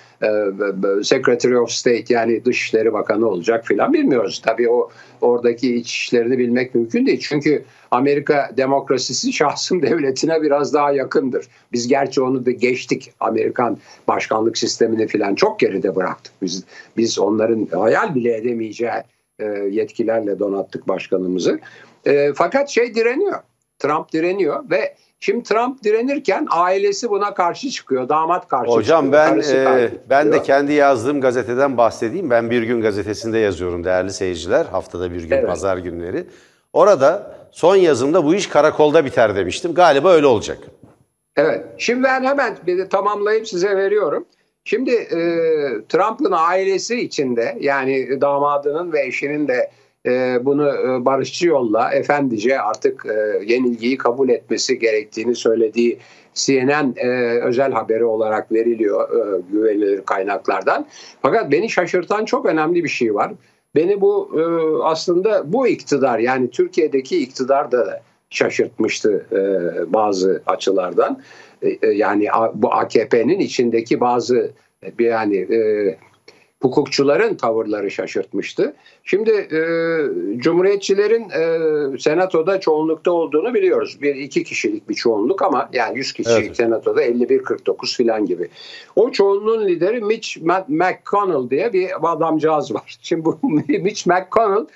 Secretary 1.02 1.58
of 1.58 1.70
State 1.70 2.14
yani 2.14 2.44
Dışişleri 2.44 2.92
Bakanı 2.92 3.28
olacak 3.28 3.66
filan 3.66 3.92
bilmiyoruz. 3.92 4.42
Tabii 4.44 4.70
o 4.70 4.90
oradaki 5.20 5.74
iç 5.74 5.90
işlerini 5.90 6.38
bilmek 6.38 6.74
mümkün 6.74 7.06
değil. 7.06 7.20
Çünkü 7.22 7.64
Amerika 7.90 8.50
demokrasisi 8.56 9.32
şahsım 9.32 9.82
devletine 9.82 10.42
biraz 10.42 10.74
daha 10.74 10.92
yakındır. 10.92 11.46
Biz 11.72 11.88
gerçi 11.88 12.22
onu 12.22 12.46
da 12.46 12.50
geçtik. 12.50 13.12
Amerikan 13.20 13.78
başkanlık 14.08 14.58
sistemini 14.58 15.06
filan 15.06 15.34
çok 15.34 15.60
geride 15.60 15.96
bıraktık. 15.96 16.32
Biz 16.42 16.64
biz 16.96 17.18
onların 17.18 17.68
hayal 17.72 18.14
bile 18.14 18.36
edemeyeceği 18.36 19.02
e, 19.38 19.44
yetkilerle 19.70 20.38
donattık 20.38 20.88
başkanımızı. 20.88 21.60
E, 22.06 22.32
fakat 22.34 22.68
şey 22.68 22.94
direniyor. 22.94 23.40
Trump 23.78 24.12
direniyor 24.12 24.70
ve 24.70 24.94
Şimdi 25.24 25.42
Trump 25.42 25.84
direnirken 25.84 26.46
ailesi 26.50 27.10
buna 27.10 27.34
karşı 27.34 27.70
çıkıyor. 27.70 28.08
Damat 28.08 28.48
karşı 28.48 28.70
Hocam 28.70 29.04
çıkıyor. 29.04 29.26
Hocam 29.26 29.42
ben 29.52 29.78
e, 29.78 29.90
ben 30.10 30.32
de 30.32 30.42
kendi 30.42 30.72
yazdığım 30.72 31.20
gazeteden 31.20 31.76
bahsedeyim. 31.76 32.30
Ben 32.30 32.50
Bir 32.50 32.62
Gün 32.62 32.80
gazetesinde 32.80 33.38
yazıyorum 33.38 33.84
değerli 33.84 34.10
seyirciler. 34.10 34.66
Haftada 34.66 35.12
bir 35.12 35.24
gün 35.24 35.36
evet. 35.36 35.46
pazar 35.46 35.76
günleri. 35.76 36.26
Orada 36.72 37.36
son 37.50 37.76
yazımda 37.76 38.24
bu 38.24 38.34
iş 38.34 38.46
karakolda 38.46 39.04
biter 39.04 39.36
demiştim. 39.36 39.74
Galiba 39.74 40.12
öyle 40.12 40.26
olacak. 40.26 40.58
Evet. 41.36 41.64
Şimdi 41.78 42.02
ben 42.02 42.24
hemen 42.24 42.56
bir 42.66 42.78
de 42.78 42.88
tamamlayıp 42.88 43.48
size 43.48 43.76
veriyorum. 43.76 44.26
Şimdi 44.64 44.90
e, 44.90 45.18
Trump'ın 45.88 46.32
ailesi 46.32 47.00
içinde 47.00 47.58
yani 47.60 48.20
damadının 48.20 48.92
ve 48.92 49.06
eşinin 49.06 49.48
de 49.48 49.70
e, 50.06 50.38
bunu 50.44 50.68
e, 50.68 51.04
barışçı 51.04 51.46
yolla 51.46 51.94
efendice 51.94 52.60
artık 52.60 53.06
e, 53.06 53.44
yenilgiyi 53.52 53.98
kabul 53.98 54.28
etmesi 54.28 54.78
gerektiğini 54.78 55.34
söylediği 55.34 55.98
CNN 56.34 56.94
özel 57.42 57.72
haberi 57.72 58.04
olarak 58.04 58.52
veriliyor 58.52 59.08
e, 59.10 59.40
güvenilir 59.52 60.00
kaynaklardan. 60.00 60.86
Fakat 61.22 61.52
beni 61.52 61.70
şaşırtan 61.70 62.24
çok 62.24 62.46
önemli 62.46 62.84
bir 62.84 62.88
şey 62.88 63.14
var. 63.14 63.32
Beni 63.74 64.00
bu 64.00 64.30
aslında 64.84 65.52
bu 65.52 65.66
iktidar 65.66 66.18
yani 66.18 66.50
Türkiye'deki 66.50 67.22
iktidar 67.22 67.72
da 67.72 68.02
şaşırtmıştı 68.30 69.26
bazı 69.86 70.42
açılardan. 70.46 71.22
Yani 71.92 72.28
bu 72.54 72.72
AKP'nin 72.72 73.38
içindeki 73.38 74.00
bazı 74.00 74.50
yani 74.98 75.48
hukukçuların 76.64 77.34
tavırları 77.34 77.90
şaşırtmıştı. 77.90 78.74
Şimdi 79.04 79.30
e, 79.30 79.60
Cumhuriyetçilerin 80.38 81.30
e, 81.30 81.98
senatoda 81.98 82.60
çoğunlukta 82.60 83.12
olduğunu 83.12 83.54
biliyoruz. 83.54 83.98
Bir 84.02 84.14
iki 84.14 84.44
kişilik 84.44 84.88
bir 84.88 84.94
çoğunluk 84.94 85.42
ama 85.42 85.68
yani 85.72 85.98
100 85.98 86.12
kişilik 86.12 86.46
evet. 86.46 86.56
senatoda 86.56 87.04
51-49 87.04 87.96
filan 87.96 88.26
gibi. 88.26 88.48
O 88.96 89.10
çoğunluğun 89.10 89.66
lideri 89.68 90.00
Mitch 90.00 90.36
McConnell 90.68 91.50
diye 91.50 91.72
bir 91.72 92.12
adamcağız 92.12 92.74
var. 92.74 92.98
Şimdi 93.02 93.24
bu 93.24 93.38
Mitch 93.68 94.06
McConnell 94.06 94.66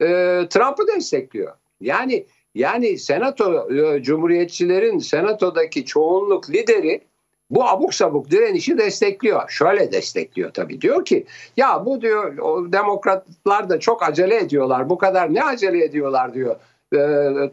e, 0.00 0.06
Trump'ı 0.48 0.86
destekliyor. 0.86 1.52
Yani 1.80 2.26
yani 2.54 2.98
senato 2.98 3.74
e, 3.74 4.02
Cumhuriyetçilerin 4.02 4.98
senatodaki 4.98 5.84
çoğunluk 5.84 6.50
lideri 6.50 7.09
bu 7.50 7.68
abuk 7.68 7.94
sabuk 7.94 8.30
direnişi 8.30 8.78
destekliyor. 8.78 9.48
Şöyle 9.48 9.92
destekliyor 9.92 10.50
tabii. 10.50 10.80
Diyor 10.80 11.04
ki 11.04 11.26
ya 11.56 11.86
bu 11.86 12.02
diyor 12.02 12.38
o 12.38 12.72
demokratlar 12.72 13.70
da 13.70 13.80
çok 13.80 14.02
acele 14.02 14.36
ediyorlar. 14.36 14.90
Bu 14.90 14.98
kadar 14.98 15.34
ne 15.34 15.44
acele 15.44 15.84
ediyorlar 15.84 16.34
diyor. 16.34 16.56
Ee, 16.94 16.98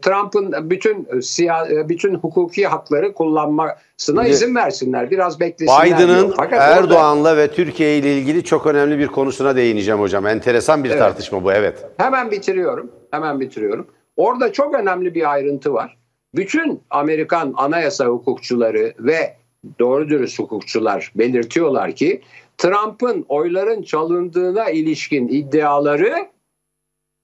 Trump'ın 0.02 0.70
bütün 0.70 1.20
siyah, 1.20 1.88
bütün 1.88 2.14
hukuki 2.14 2.66
hakları 2.66 3.14
kullanmasına 3.14 4.26
izin 4.26 4.54
versinler. 4.54 5.10
Biraz 5.10 5.40
beklesinler. 5.40 5.86
Biden'ın 5.86 6.34
Erdoğan'la 6.50 7.28
orada... 7.28 7.36
ve 7.36 7.50
Türkiye 7.50 7.98
ile 7.98 8.18
ilgili 8.18 8.44
çok 8.44 8.66
önemli 8.66 8.98
bir 8.98 9.06
konusuna 9.06 9.56
değineceğim 9.56 10.00
hocam. 10.00 10.26
Enteresan 10.26 10.84
bir 10.84 10.90
evet. 10.90 10.98
tartışma 10.98 11.44
bu 11.44 11.52
evet. 11.52 11.86
Hemen 11.96 12.30
bitiriyorum. 12.30 12.90
Hemen 13.10 13.40
bitiriyorum. 13.40 13.86
Orada 14.16 14.52
çok 14.52 14.74
önemli 14.74 15.14
bir 15.14 15.32
ayrıntı 15.32 15.72
var. 15.72 15.98
Bütün 16.34 16.82
Amerikan 16.90 17.54
anayasa 17.56 18.04
hukukçuları 18.04 18.94
ve 18.98 19.36
doğru 19.78 20.08
dürüst 20.08 20.38
hukukçular 20.38 21.12
belirtiyorlar 21.14 21.92
ki 21.92 22.22
Trump'ın 22.58 23.24
oyların 23.28 23.82
çalındığına 23.82 24.70
ilişkin 24.70 25.28
iddiaları 25.28 26.28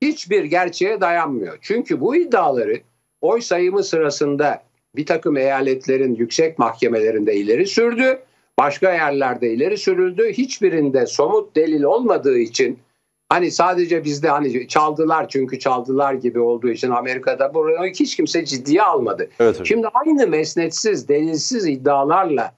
hiçbir 0.03 0.45
gerçeğe 0.45 1.01
dayanmıyor. 1.01 1.59
Çünkü 1.61 2.01
bu 2.01 2.17
iddiaları 2.17 2.81
oy 3.21 3.41
sayımı 3.41 3.83
sırasında 3.83 4.63
bir 4.97 5.07
takım 5.07 5.37
eyaletlerin 5.37 6.15
yüksek 6.15 6.59
mahkemelerinde 6.59 7.35
ileri 7.35 7.67
sürdü. 7.67 8.19
Başka 8.59 8.93
yerlerde 8.93 9.53
ileri 9.53 9.79
sürüldü. 9.79 10.33
Hiçbirinde 10.33 11.07
somut 11.07 11.57
delil 11.57 11.83
olmadığı 11.83 12.39
için 12.39 12.79
Hani 13.35 13.51
sadece 13.51 14.05
bizde 14.05 14.29
hani 14.29 14.69
çaldılar 14.69 15.29
çünkü 15.29 15.59
çaldılar 15.59 16.15
gibi 16.15 16.41
olduğu 16.41 16.69
için 16.69 16.91
Amerika'da 16.91 17.55
bunu 17.55 17.87
hiç 17.87 18.17
kimse 18.17 18.45
ciddiye 18.45 18.83
almadı. 18.83 19.29
Evet, 19.41 19.61
Şimdi 19.65 19.89
aynı 19.89 20.27
mesnetsiz, 20.27 21.09
delilsiz 21.09 21.67
iddialarla 21.67 22.55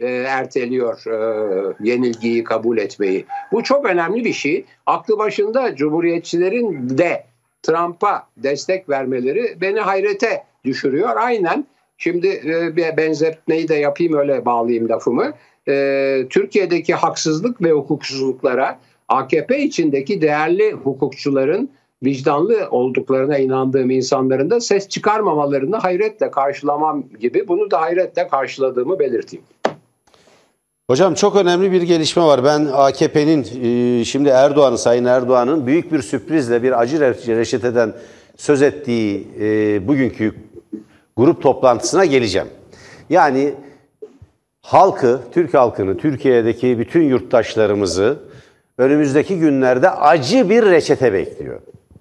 e, 0.00 0.06
erteliyor 0.08 1.06
e, 1.06 1.74
yenilgiyi 1.80 2.44
kabul 2.44 2.78
etmeyi. 2.78 3.26
Bu 3.52 3.62
çok 3.62 3.86
önemli 3.86 4.24
bir 4.24 4.32
şey. 4.32 4.64
Aklı 4.86 5.18
başında 5.18 5.76
Cumhuriyetçilerin 5.76 6.98
de 6.98 7.24
Trump'a 7.62 8.26
destek 8.36 8.88
vermeleri 8.88 9.56
beni 9.60 9.80
hayrete 9.80 10.44
düşürüyor. 10.64 11.16
Aynen 11.16 11.66
şimdi 11.98 12.28
e, 12.28 12.76
bir 12.76 12.96
benzetmeyi 12.96 13.68
de 13.68 13.74
yapayım 13.74 14.14
öyle 14.14 14.44
bağlayayım 14.44 14.88
lafımı. 14.88 15.32
E, 15.68 16.24
Türkiye'deki 16.30 16.94
haksızlık 16.94 17.62
ve 17.62 17.72
hukuksuzluklara 17.72 18.78
AKP 19.08 19.58
içindeki 19.62 20.20
değerli 20.20 20.72
hukukçuların 20.72 21.70
vicdanlı 22.04 22.68
olduklarına 22.70 23.38
inandığım 23.38 23.90
insanların 23.90 24.50
da 24.50 24.60
ses 24.60 24.88
çıkarmamalarını 24.88 25.76
hayretle 25.76 26.30
karşılamam 26.30 27.04
gibi 27.20 27.48
bunu 27.48 27.70
da 27.70 27.80
hayretle 27.80 28.28
karşıladığımı 28.28 28.98
belirteyim. 28.98 29.44
Hocam 30.90 31.14
çok 31.14 31.36
önemli 31.36 31.72
bir 31.72 31.82
gelişme 31.82 32.22
var. 32.22 32.44
Ben 32.44 32.68
AKP'nin 32.72 33.46
e, 33.62 34.04
şimdi 34.04 34.28
Erdoğan'ın, 34.28 34.76
Sayın 34.76 35.04
Erdoğan'ın 35.04 35.66
büyük 35.66 35.92
bir 35.92 36.02
sürprizle 36.02 36.62
bir 36.62 36.80
acı 36.80 37.00
reçeteden 37.00 37.94
söz 38.36 38.62
ettiği 38.62 39.28
e, 39.40 39.88
bugünkü 39.88 40.34
grup 41.16 41.42
toplantısına 41.42 42.04
geleceğim. 42.04 42.48
Yani 43.10 43.54
halkı, 44.62 45.20
Türk 45.32 45.54
halkını, 45.54 45.96
Türkiye'deki 45.96 46.78
bütün 46.78 47.02
yurttaşlarımızı 47.02 48.18
önümüzdeki 48.78 49.38
günlerde 49.38 49.90
acı 49.90 50.50
bir 50.50 50.62
reçete 50.62 51.12
bekliyor. 51.12 51.60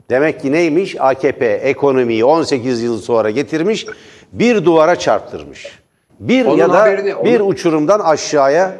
Demek 0.09 0.41
ki 0.41 0.51
neymiş? 0.51 0.95
AKP 0.99 1.45
ekonomiyi 1.45 2.25
18 2.25 2.81
yıl 2.81 3.01
sonra 3.01 3.29
getirmiş, 3.29 3.85
bir 4.33 4.65
duvara 4.65 4.95
çarptırmış. 4.95 5.79
Bir 6.19 6.45
Onun 6.45 6.57
ya 6.57 6.69
da 6.69 6.79
haberini- 6.81 7.25
bir 7.25 7.39
onun- 7.39 7.49
uçurumdan 7.51 7.99
aşağıya 7.99 8.75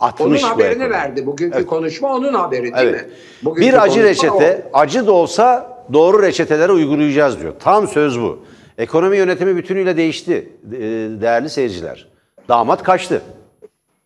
atmış 0.00 0.44
Onun 0.44 0.50
haberini 0.50 0.72
ekonomi. 0.72 0.90
verdi. 0.90 1.26
Bugünkü 1.26 1.66
konuşma 1.66 2.14
onun 2.14 2.34
haberi 2.34 2.62
değil 2.62 2.74
Evet. 2.76 3.06
mi? 3.06 3.12
Bugünkü 3.42 3.68
Bir 3.68 3.82
acı 3.82 4.02
reçete, 4.04 4.66
acı 4.72 5.06
da 5.06 5.12
olsa 5.12 5.76
doğru 5.92 6.22
reçeteleri 6.22 6.72
uygulayacağız 6.72 7.40
diyor. 7.40 7.52
Tam 7.60 7.88
söz 7.88 8.20
bu. 8.20 8.38
Ekonomi 8.78 9.16
yönetimi 9.16 9.56
bütünüyle 9.56 9.96
değişti 9.96 10.48
e, 10.72 10.78
değerli 11.20 11.50
seyirciler. 11.50 12.08
Damat 12.48 12.82
kaçtı. 12.82 13.22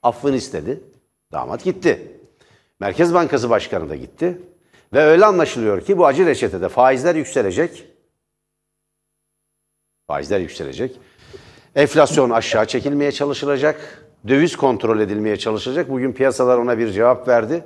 Affını 0.02 0.36
istedi. 0.36 0.80
Damat 1.32 1.64
gitti. 1.64 1.98
Merkez 2.80 3.14
Bankası 3.14 3.50
Başkanı 3.50 3.88
da 3.88 3.96
gitti. 3.96 4.38
Ve 4.92 5.00
öyle 5.00 5.24
anlaşılıyor 5.24 5.84
ki 5.84 5.98
bu 5.98 6.06
acı 6.06 6.26
reçetede 6.26 6.68
faizler 6.68 7.14
yükselecek. 7.14 7.86
Faizler 10.06 10.40
yükselecek. 10.40 11.00
Enflasyon 11.74 12.30
aşağı 12.30 12.66
çekilmeye 12.66 13.12
çalışılacak. 13.12 14.04
Döviz 14.28 14.56
kontrol 14.56 15.00
edilmeye 15.00 15.36
çalışacak. 15.36 15.90
Bugün 15.90 16.12
piyasalar 16.12 16.58
ona 16.58 16.78
bir 16.78 16.90
cevap 16.90 17.28
verdi. 17.28 17.64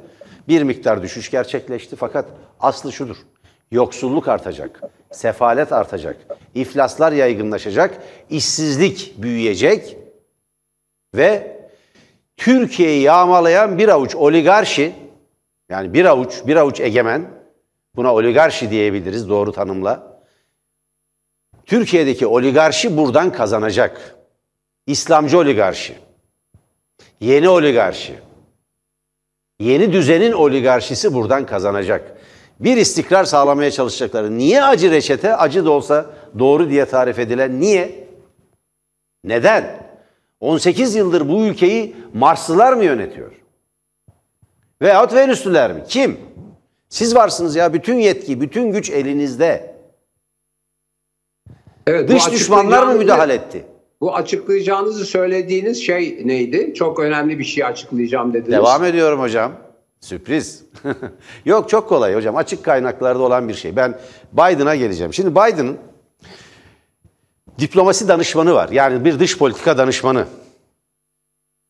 Bir 0.48 0.62
miktar 0.62 1.02
düşüş 1.02 1.30
gerçekleşti 1.30 1.96
fakat 1.96 2.26
aslı 2.60 2.92
şudur. 2.92 3.16
Yoksulluk 3.70 4.28
artacak, 4.28 4.80
sefalet 5.10 5.72
artacak, 5.72 6.16
iflaslar 6.54 7.12
yaygınlaşacak, 7.12 8.02
işsizlik 8.30 9.14
büyüyecek 9.18 9.96
ve 11.14 11.57
Türkiye'yi 12.38 13.02
yağmalayan 13.02 13.78
bir 13.78 13.88
avuç 13.88 14.14
oligarşi, 14.14 14.94
yani 15.68 15.94
bir 15.94 16.04
avuç, 16.04 16.42
bir 16.46 16.56
avuç 16.56 16.80
egemen, 16.80 17.30
buna 17.96 18.14
oligarşi 18.14 18.70
diyebiliriz 18.70 19.28
doğru 19.28 19.52
tanımla. 19.52 20.20
Türkiye'deki 21.66 22.26
oligarşi 22.26 22.96
buradan 22.96 23.32
kazanacak. 23.32 24.16
İslamcı 24.86 25.38
oligarşi. 25.38 25.94
Yeni 27.20 27.48
oligarşi. 27.48 28.14
Yeni 29.60 29.92
düzenin 29.92 30.32
oligarşisi 30.32 31.14
buradan 31.14 31.46
kazanacak. 31.46 32.18
Bir 32.60 32.76
istikrar 32.76 33.24
sağlamaya 33.24 33.70
çalışacakları. 33.70 34.38
Niye 34.38 34.64
acı 34.64 34.90
reçete? 34.90 35.36
Acı 35.36 35.64
da 35.64 35.70
olsa 35.70 36.06
doğru 36.38 36.70
diye 36.70 36.84
tarif 36.84 37.18
edilen. 37.18 37.60
Niye? 37.60 38.08
Neden? 39.24 39.87
18 40.40 40.94
yıldır 40.94 41.28
bu 41.28 41.44
ülkeyi 41.46 41.96
Marslılar 42.14 42.72
mı 42.72 42.84
yönetiyor? 42.84 43.32
Veyahut 44.82 45.14
Venüslüler 45.14 45.72
mi? 45.72 45.82
Kim? 45.88 46.16
Siz 46.88 47.14
varsınız 47.14 47.56
ya. 47.56 47.72
Bütün 47.72 47.96
yetki, 47.96 48.40
bütün 48.40 48.72
güç 48.72 48.90
elinizde. 48.90 49.74
Evet, 51.86 52.08
Dış 52.08 52.30
düşmanlar 52.30 52.82
mı 52.86 52.94
müdahale 52.94 53.34
etti? 53.34 53.64
Bu 54.00 54.14
açıklayacağınızı 54.14 55.04
söylediğiniz 55.04 55.82
şey 55.86 56.22
neydi? 56.24 56.74
Çok 56.74 56.98
önemli 57.00 57.38
bir 57.38 57.44
şey 57.44 57.64
açıklayacağım 57.64 58.32
dediniz. 58.34 58.52
Devam 58.52 58.84
ediyorum 58.84 59.20
hocam. 59.20 59.52
Sürpriz. 60.00 60.64
Yok 61.44 61.68
çok 61.68 61.88
kolay 61.88 62.14
hocam. 62.14 62.36
Açık 62.36 62.64
kaynaklarda 62.64 63.22
olan 63.22 63.48
bir 63.48 63.54
şey. 63.54 63.76
Ben 63.76 63.98
Biden'a 64.32 64.76
geleceğim. 64.76 65.14
Şimdi 65.14 65.30
Biden'ın 65.30 65.78
diplomasi 67.58 68.08
danışmanı 68.08 68.54
var. 68.54 68.68
Yani 68.68 69.04
bir 69.04 69.18
dış 69.18 69.38
politika 69.38 69.78
danışmanı. 69.78 70.26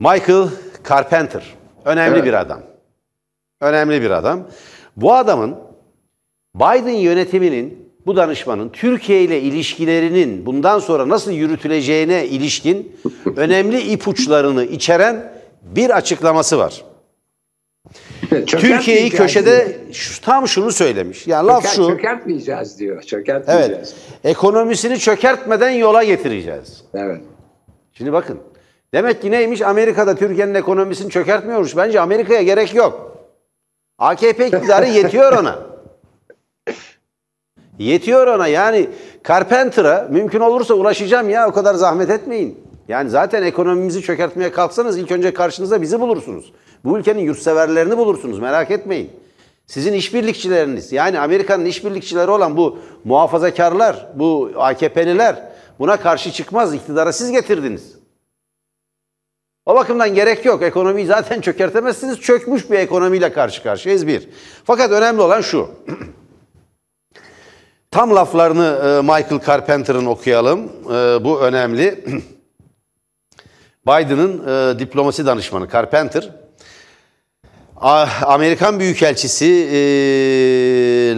Michael 0.00 0.48
Carpenter. 0.88 1.42
Önemli 1.84 2.16
Evet. 2.16 2.24
bir 2.26 2.32
adam. 2.32 2.60
Önemli 3.60 4.02
bir 4.02 4.10
adam. 4.10 4.46
Bu 4.96 5.14
adamın 5.14 5.56
Biden 6.54 6.88
yönetiminin 6.88 7.92
bu 8.06 8.16
danışmanın 8.16 8.68
Türkiye 8.68 9.22
ile 9.22 9.40
ilişkilerinin 9.40 10.46
bundan 10.46 10.78
sonra 10.78 11.08
nasıl 11.08 11.32
yürütüleceğine 11.32 12.26
ilişkin 12.26 12.96
önemli 13.36 13.80
ipuçlarını 13.80 14.64
içeren 14.64 15.32
bir 15.62 15.90
açıklaması 15.96 16.58
var. 16.58 16.84
Türkiye'yi 18.30 19.10
köşede 19.10 19.76
şu, 19.92 20.20
tam 20.20 20.48
şunu 20.48 20.72
söylemiş. 20.72 21.26
Yani 21.26 21.46
laf 21.46 21.64
Çöker- 21.64 21.74
şu. 21.76 21.86
Çökertmeyeceğiz 21.88 22.78
diyor. 22.78 23.02
Çökertmeyeceğiz. 23.02 23.94
Evet. 23.94 24.34
Ekonomisini 24.36 24.98
çökertmeden 24.98 25.70
yola 25.70 26.04
getireceğiz. 26.04 26.84
Evet. 26.94 27.20
Şimdi 27.92 28.12
bakın. 28.12 28.38
Demek 28.94 29.22
ki 29.22 29.30
neymiş? 29.30 29.62
Amerika'da 29.62 30.14
Türkiye'nin 30.14 30.54
ekonomisini 30.54 31.10
çökertmiyormuş. 31.10 31.76
Bence 31.76 32.00
Amerika'ya 32.00 32.42
gerek 32.42 32.74
yok. 32.74 33.18
AKP 33.98 34.46
iktidarı 34.46 34.86
yetiyor 34.86 35.32
ona. 35.32 35.58
Yetiyor 37.78 38.26
ona. 38.26 38.46
Yani 38.46 38.88
Carpenter'a 39.28 40.08
mümkün 40.10 40.40
olursa 40.40 40.74
ulaşacağım 40.74 41.28
ya 41.28 41.48
o 41.48 41.52
kadar 41.52 41.74
zahmet 41.74 42.10
etmeyin. 42.10 42.60
Yani 42.88 43.10
zaten 43.10 43.42
ekonomimizi 43.42 44.02
çökertmeye 44.02 44.52
kalksanız 44.52 44.98
ilk 44.98 45.12
önce 45.12 45.34
karşınızda 45.34 45.82
bizi 45.82 46.00
bulursunuz. 46.00 46.52
Bu 46.84 46.98
ülkenin 46.98 47.22
yurtseverlerini 47.22 47.96
bulursunuz 47.96 48.38
merak 48.38 48.70
etmeyin. 48.70 49.10
Sizin 49.66 49.92
işbirlikçileriniz 49.92 50.92
yani 50.92 51.20
Amerika'nın 51.20 51.64
işbirlikçileri 51.64 52.30
olan 52.30 52.56
bu 52.56 52.78
muhafazakarlar, 53.04 54.06
bu 54.14 54.52
AKP'liler 54.56 55.42
buna 55.78 55.96
karşı 55.96 56.32
çıkmaz. 56.32 56.74
iktidara 56.74 57.12
siz 57.12 57.30
getirdiniz. 57.30 57.98
O 59.66 59.74
bakımdan 59.74 60.14
gerek 60.14 60.44
yok. 60.44 60.62
Ekonomiyi 60.62 61.06
zaten 61.06 61.40
çökertemezsiniz. 61.40 62.20
Çökmüş 62.20 62.70
bir 62.70 62.78
ekonomiyle 62.78 63.32
karşı 63.32 63.62
karşıyayız 63.62 64.06
bir. 64.06 64.28
Fakat 64.64 64.90
önemli 64.90 65.20
olan 65.20 65.40
şu. 65.40 65.70
Tam 67.90 68.14
laflarını 68.14 68.80
e, 68.84 69.02
Michael 69.02 69.40
Carpenter'ın 69.46 70.06
okuyalım. 70.06 70.72
E, 70.84 71.24
Bu 71.24 71.40
önemli. 71.40 72.04
Biden'ın 73.86 74.48
e, 74.48 74.78
diplomasi 74.78 75.26
danışmanı 75.26 75.68
Carpenter, 75.68 76.30
Amerikan 77.80 78.80
Büyükelçisi 78.80 79.68
e, 79.72 79.78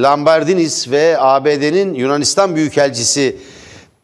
Lamberdinis 0.03 0.91
ve 0.91 1.17
ABD'nin 1.19 1.95
Yunanistan 1.95 2.57
Büyükelçisi 2.57 3.37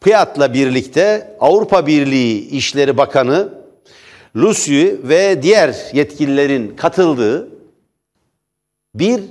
Piat'la 0.01 0.53
birlikte 0.53 1.35
Avrupa 1.39 1.87
Birliği 1.87 2.49
İşleri 2.49 2.97
Bakanı 2.97 3.49
Lucy 4.35 4.87
ve 5.03 5.43
diğer 5.43 5.75
yetkililerin 5.93 6.75
katıldığı 6.75 7.47
bir 8.95 9.21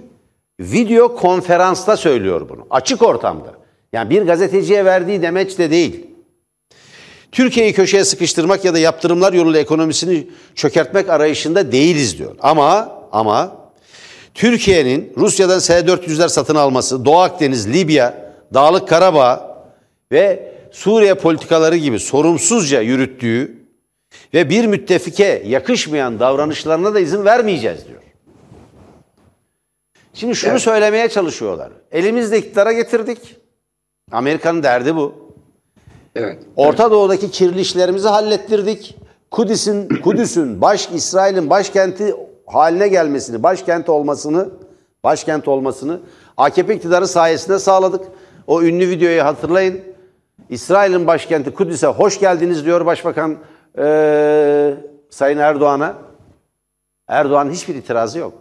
video 0.60 1.16
konferansta 1.16 1.96
söylüyor 1.96 2.48
bunu. 2.48 2.66
Açık 2.70 3.02
ortamda. 3.02 3.52
Yani 3.92 4.10
bir 4.10 4.22
gazeteciye 4.22 4.84
verdiği 4.84 5.22
demeç 5.22 5.58
de 5.58 5.70
değil. 5.70 6.06
Türkiye'yi 7.32 7.72
köşeye 7.72 8.04
sıkıştırmak 8.04 8.64
ya 8.64 8.74
da 8.74 8.78
yaptırımlar 8.78 9.32
yoluyla 9.32 9.60
ekonomisini 9.60 10.26
çökertmek 10.54 11.08
arayışında 11.08 11.72
değiliz 11.72 12.18
diyor. 12.18 12.36
Ama 12.40 12.95
ama 13.12 13.56
Türkiye'nin 14.34 15.12
Rusya'dan 15.16 15.58
S-400'ler 15.58 16.28
satın 16.28 16.54
alması, 16.54 17.04
Doğu 17.04 17.18
Akdeniz, 17.18 17.72
Libya, 17.72 18.32
Dağlık 18.54 18.88
Karabağ 18.88 19.56
ve 20.12 20.52
Suriye 20.72 21.14
politikaları 21.14 21.76
gibi 21.76 21.98
sorumsuzca 21.98 22.80
yürüttüğü 22.80 23.56
ve 24.34 24.50
bir 24.50 24.66
müttefike 24.66 25.42
yakışmayan 25.46 26.20
davranışlarına 26.20 26.94
da 26.94 27.00
izin 27.00 27.24
vermeyeceğiz 27.24 27.88
diyor. 27.88 28.02
Şimdi 30.14 30.34
şunu 30.34 30.50
Evet. 30.50 30.62
söylemeye 30.62 31.08
çalışıyorlar. 31.08 31.72
Elimizde 31.92 32.38
iktidara 32.38 32.72
getirdik. 32.72 33.36
Amerika'nın 34.12 34.62
derdi 34.62 34.96
bu. 34.96 35.14
Evet. 36.14 36.38
Orta 36.56 36.90
Doğu'daki 36.90 37.30
kirli 37.30 37.60
işlerimizi 37.60 38.08
hallettirdik. 38.08 38.96
Kudüs'ün 39.30 39.88
Kudüs'ün 39.88 40.60
baş 40.60 40.88
İsrail'in 40.94 41.50
başkenti 41.50 42.14
haline 42.46 42.88
gelmesini, 42.88 43.42
başkent 43.42 43.88
olmasını, 43.88 44.48
başkent 45.04 45.48
olmasını 45.48 46.00
AKP 46.36 46.74
iktidarı 46.74 47.08
sayesinde 47.08 47.58
sağladık. 47.58 48.04
O 48.46 48.62
ünlü 48.62 48.88
videoyu 48.88 49.24
hatırlayın. 49.24 49.80
İsrail'in 50.48 51.06
başkenti 51.06 51.54
Kudüs'e 51.54 51.86
hoş 51.86 52.20
geldiniz 52.20 52.64
diyor 52.64 52.86
Başbakan 52.86 53.36
eee, 53.78 54.74
Sayın 55.10 55.38
Erdoğan'a. 55.38 55.94
Erdoğan'ın 57.08 57.50
hiçbir 57.50 57.74
itirazı 57.74 58.18
yok. 58.18 58.32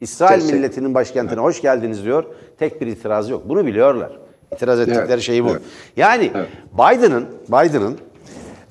İsrail 0.00 0.34
Kesinlikle. 0.34 0.58
milletinin 0.58 0.94
başkentine 0.94 1.40
hoş 1.40 1.62
geldiniz 1.62 2.04
diyor. 2.04 2.24
Tek 2.58 2.80
bir 2.80 2.86
itirazı 2.86 3.32
yok. 3.32 3.42
Bunu 3.48 3.66
biliyorlar. 3.66 4.12
İtiraz 4.52 4.80
ettikleri 4.80 5.06
Evet, 5.08 5.20
şey 5.20 5.44
bu. 5.44 5.48
evet. 5.50 5.62
Yani 5.96 6.30
Biden'ın 6.72 7.26
Biden'ın 7.48 7.98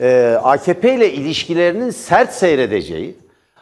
e, 0.01 0.38
AKP 0.43 0.95
ile 0.95 1.13
ilişkilerinin 1.13 1.89
sert 1.89 2.34
seyredeceği 2.34 3.15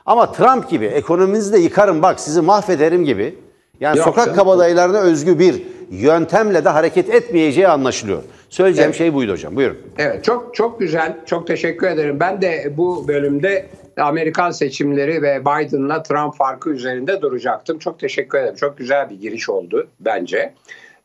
ama 0.05 0.31
Trump 0.31 0.69
gibi 0.69 0.85
ekonominizi 0.85 1.53
de 1.53 1.57
yıkarım 1.57 2.01
bak 2.01 2.19
sizi 2.19 2.41
mahvederim 2.41 3.05
gibi 3.05 3.35
yani 3.79 3.97
Yok 3.97 4.05
sokak 4.07 4.25
canım. 4.25 4.37
kabadayılarına 4.37 4.99
özgü 4.99 5.39
bir 5.39 5.61
yöntemle 5.91 6.65
de 6.65 6.69
hareket 6.69 7.09
etmeyeceği 7.09 7.67
anlaşılıyor. 7.67 8.23
Söyleyeceğim 8.49 8.87
Evet. 8.89 8.97
şey 8.97 9.13
buydu 9.13 9.31
hocam. 9.31 9.55
Buyurun. 9.55 9.77
Evet 9.97 10.23
çok 10.23 10.55
çok 10.55 10.79
güzel. 10.79 11.17
Çok 11.25 11.47
teşekkür 11.47 11.87
ederim. 11.87 12.19
Ben 12.19 12.41
de 12.41 12.73
bu 12.77 13.07
bölümde 13.07 13.65
Amerikan 13.97 14.51
seçimleri 14.51 15.21
ve 15.21 15.41
Biden'la 15.41 16.03
Trump 16.03 16.35
farkı 16.35 16.69
üzerinde 16.69 17.21
duracaktım. 17.21 17.79
Çok 17.79 17.99
teşekkür 17.99 18.37
ederim. 18.37 18.55
Çok 18.55 18.77
güzel 18.77 19.09
bir 19.09 19.19
giriş 19.21 19.49
oldu 19.49 19.87
bence. 19.99 20.53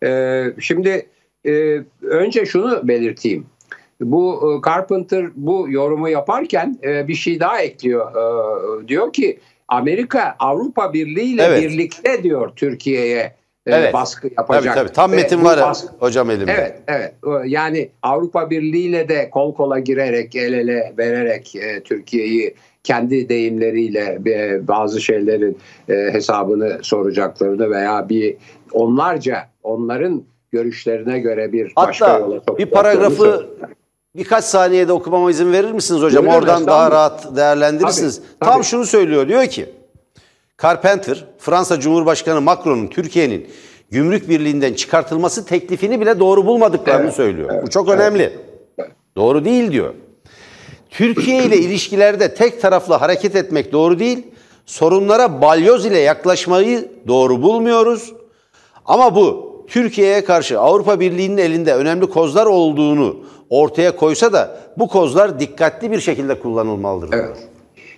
Ee, 0.05 0.45
şimdi 0.61 1.07
e, 1.47 1.81
önce 2.03 2.47
şunu 2.47 2.89
belirteyim. 2.89 3.47
Bu 4.01 4.53
e, 4.65 4.69
Carpenter 4.71 5.27
bu 5.37 5.67
yorumu 5.71 6.09
yaparken 6.09 6.79
e, 6.85 7.09
bir 7.09 7.15
şey 7.15 7.41
daha 7.41 7.63
ekliyor. 7.63 8.11
E, 8.85 8.89
diyor 8.89 9.13
ki 9.13 9.39
Amerika 9.69 10.37
Avrupa 10.39 10.93
Birliği 10.93 11.35
ile 11.35 11.43
Evet. 11.43 11.63
birlikte 11.63 12.23
diyor 12.23 12.51
Türkiye'ye 12.57 13.35
Evet. 13.67 13.95
baskı 13.95 14.21
Tabii 14.23 14.35
yapacak. 14.39 14.75
tabii. 14.75 14.93
Tam 14.93 15.13
Ve 15.13 15.17
metin 15.17 15.45
var 15.45 15.61
baskı- 15.61 15.89
hocam 15.99 16.31
elimde. 16.31 16.53
Evet, 16.59 16.75
evet. 16.89 17.15
Yani 17.47 17.89
Avrupa 18.03 18.51
Birliği 18.51 18.87
ile 18.89 19.09
de 19.09 19.31
kol 19.31 19.55
kola 19.55 19.79
girerek, 19.79 20.37
el 20.37 20.53
ele 20.53 20.93
vererek 20.99 21.57
e, 21.57 21.81
Türkiye'yi 21.83 22.55
kendi 22.85 23.29
deyimleriyle 23.29 24.19
e, 24.27 24.69
bazı 24.69 25.01
şeylerin 25.01 25.59
e, 25.89 25.95
hesabını 25.95 26.79
soracaklarını 26.83 27.71
veya 27.71 28.09
bir 28.09 28.37
onlarca 28.73 29.49
onların 29.63 30.23
görüşlerine 30.53 31.19
göre 31.19 31.53
bir 31.53 31.73
başka 31.77 32.09
Hatta 32.09 32.19
yola 32.19 32.59
bir 32.59 32.67
paragrafı. 32.67 33.47
Birkaç 34.16 34.44
saniyede 34.44 34.92
okumama 34.92 35.31
izin 35.31 35.53
verir 35.53 35.73
misiniz 35.73 36.03
hocam? 36.03 36.25
Veririm, 36.27 36.38
Oradan 36.38 36.66
daha 36.66 36.85
estağfurullah. 36.87 36.90
rahat 36.90 37.37
değerlendirirsiniz. 37.37 38.16
Tabii, 38.16 38.29
Tam 38.40 38.55
tabii. 38.55 38.64
şunu 38.64 38.87
söylüyor. 38.87 39.29
Diyor 39.29 39.47
ki 39.47 39.66
Carpenter, 40.62 41.25
Fransa 41.38 41.81
Cumhurbaşkanı 41.81 42.40
Macron'un 42.40 42.87
Türkiye'nin 42.87 43.49
gümrük 43.90 44.29
birliğinden 44.29 44.75
çıkartılması 44.75 45.44
teklifini 45.47 46.01
bile 46.01 46.21
doğru 46.21 46.47
bulmadıklarını 46.47 47.03
Evet, 47.05 47.14
söylüyor. 47.14 47.62
Bu 47.62 47.71
çok 47.71 47.88
önemli. 47.88 48.38
Doğru 49.16 49.44
değil 49.44 49.73
diyor. 49.73 49.94
Türkiye 50.90 51.44
ile 51.44 51.57
ilişkilerde 51.57 52.35
tek 52.35 52.61
taraflı 52.62 52.94
hareket 52.94 53.37
etmek 53.37 53.73
doğru 53.73 53.99
değil. 53.99 54.27
Sorunlara 54.66 55.42
balyoz 55.42 55.87
ile 55.87 55.99
yaklaşmayı 55.99 56.88
doğru 57.09 57.42
bulmuyoruz. 57.42 58.12
Ama 58.85 59.14
bu 59.14 59.49
Türkiye'ye 59.68 60.25
karşı 60.25 60.61
Avrupa 60.61 61.01
Birliği'nin 61.01 61.38
elinde 61.38 61.75
önemli 61.75 62.07
kozlar 62.07 62.47
olduğunu 62.47 63.16
ortaya 63.51 63.97
koysa 63.97 64.33
da 64.33 64.61
bu 64.77 64.89
kozlar 64.89 65.41
dikkatli 65.41 65.91
bir 65.91 66.01
şekilde 66.01 66.39
kullanılmalıdır. 66.39 67.19
Evet. 67.19 67.49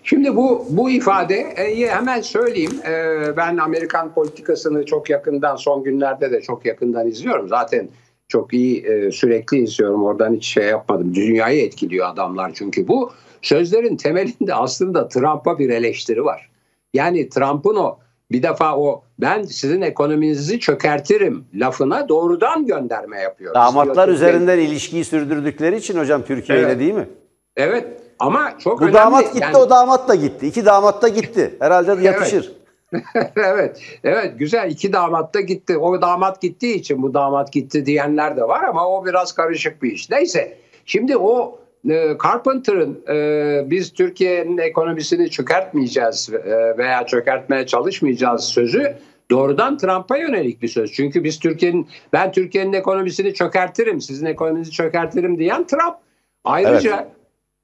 Şimdi 0.03 0.37
bu 0.37 0.67
bu 0.71 0.91
ifadeyi 0.91 1.89
hemen 1.89 2.21
söyleyeyim. 2.21 2.81
Ee, 2.87 3.37
Ben 3.37 3.57
Amerikan 3.57 4.15
politikasını 4.15 4.87
çok 4.87 5.11
yakından 5.11 5.57
son 5.57 5.83
günlerde 5.85 6.33
de 6.33 6.41
çok 6.41 6.67
yakından 6.67 7.09
izliyorum. 7.09 7.49
Zaten 7.49 7.89
çok 8.29 8.55
iyi 8.55 8.87
e, 8.87 9.11
sürekli 9.11 9.59
izliyorum. 9.59 10.05
Oradan 10.05 10.35
hiç 10.35 10.47
şey 10.47 10.65
yapmadım. 10.65 11.15
Dünyayı 11.15 11.63
etkiliyor 11.63 12.09
adamlar 12.09 12.53
çünkü 12.55 12.89
bu 12.89 13.13
sözlerin 13.43 13.97
temelinde 13.97 14.55
aslında 14.55 15.09
Trump'a 15.09 15.59
bir 15.59 15.71
eleştiri 15.71 16.25
var. 16.25 16.51
Yani 16.95 17.29
Trump'ın 17.29 17.77
o 17.77 17.99
bir 18.33 18.43
defa 18.43 18.77
o 18.77 19.03
ben 19.19 19.43
sizin 19.43 19.81
ekonominizi 19.83 20.61
çökertirim 20.61 21.45
lafına 21.55 22.09
doğrudan 22.09 22.67
gönderme 22.67 23.21
yapıyor. 23.21 23.55
Damatlar 23.55 24.07
diyor, 24.07 24.17
üzerinden 24.17 24.59
ilişkiyi 24.59 25.05
sürdürdükleri 25.05 25.77
için 25.77 25.99
hocam 25.99 26.23
Türkiye 26.23 26.59
ile 26.59 26.67
Evet. 26.67 26.81
değil 26.81 26.95
mi? 26.95 27.09
Evet 27.57 27.87
ama 28.19 28.59
çok 28.59 28.81
Bu 28.81 28.85
önemli. 28.85 28.95
damat 28.99 29.25
gitti 29.33 29.39
Yani- 29.43 29.57
o 29.57 29.71
damat 29.71 30.09
da 30.09 30.15
gitti. 30.15 30.47
İki 30.47 30.65
damat 30.65 31.03
da 31.03 31.09
gitti. 31.09 31.55
Herhalde 31.61 32.05
yatışır. 32.05 32.53
evet, 33.37 33.81
evet 34.05 34.39
güzel 34.39 34.71
iki 34.71 34.93
damat 34.93 35.35
da 35.35 35.41
gitti. 35.41 35.79
O 35.79 36.03
damat 36.03 36.41
gittiği 36.41 36.75
için 36.75 37.03
bu 37.03 37.15
damat 37.15 37.53
gitti 37.53 37.87
diyenler 37.87 38.37
de 38.37 38.43
var 38.43 38.65
ama 38.65 38.89
o 38.89 39.07
biraz 39.07 39.33
karışık 39.33 39.83
bir 39.83 39.93
iş. 39.93 40.11
Neyse 40.11 40.57
şimdi 40.87 41.17
o 41.17 41.59
e, 41.89 42.17
Carpenter'ın 42.25 43.05
e, 43.09 43.71
biz 43.71 43.93
Türkiye'nin 43.93 44.59
ekonomisini 44.59 45.31
çökertmeyeceğiz 45.31 46.31
e, 46.35 46.79
veya 46.79 47.07
çökertmeye 47.07 47.67
çalışmayacağız 47.67 48.45
sözü 48.45 48.97
doğrudan 49.31 49.79
Trump'a 49.79 50.17
yönelik 50.17 50.63
bir 50.63 50.69
söz. 50.69 50.93
Çünkü 50.93 51.25
biz 51.25 51.39
Türkiye'nin 51.39 51.89
ben 52.13 52.33
Türkiye'nin 52.33 52.73
ekonomisini 52.73 53.35
çökertirim, 53.35 54.01
sizin 54.01 54.27
ekonominizi 54.27 54.71
çökertirim 54.71 55.39
diyen 55.39 55.67
Trump. 55.67 55.97
Ayrıca 56.45 57.09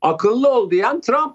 akıllı 0.02 0.48
ol 0.48 0.70
diyen 0.70 1.00
Trump. 1.00 1.34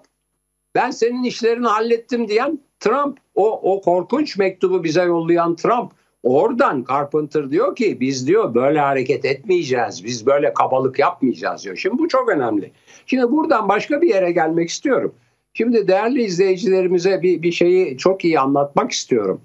Ben 0.74 0.90
senin 0.90 1.24
işlerini 1.24 1.66
hallettim 1.66 2.28
diyen 2.28 2.58
Trump. 2.80 3.18
O, 3.34 3.72
o 3.72 3.80
korkunç 3.80 4.36
mektubu 4.36 4.84
bize 4.84 5.02
yollayan 5.02 5.56
Trump. 5.56 5.92
Oradan 6.22 6.84
Carpenter 6.88 7.50
diyor 7.50 7.76
ki 7.76 8.00
biz 8.00 8.26
diyor 8.26 8.54
böyle 8.54 8.80
hareket 8.80 9.24
etmeyeceğiz. 9.24 10.04
Biz 10.04 10.26
böyle 10.26 10.54
kabalık 10.54 10.98
yapmayacağız 10.98 11.64
diyor. 11.64 11.76
Şimdi 11.76 11.98
bu 11.98 12.08
çok 12.08 12.28
önemli. 12.28 12.72
Şimdi 13.06 13.32
buradan 13.32 13.68
başka 13.68 14.02
bir 14.02 14.08
yere 14.08 14.32
gelmek 14.32 14.68
istiyorum. 14.68 15.14
Şimdi 15.54 15.88
değerli 15.88 16.22
izleyicilerimize 16.22 17.22
bir, 17.22 17.42
bir 17.42 17.52
şeyi 17.52 17.98
çok 17.98 18.24
iyi 18.24 18.40
anlatmak 18.40 18.92
istiyorum. 18.92 19.40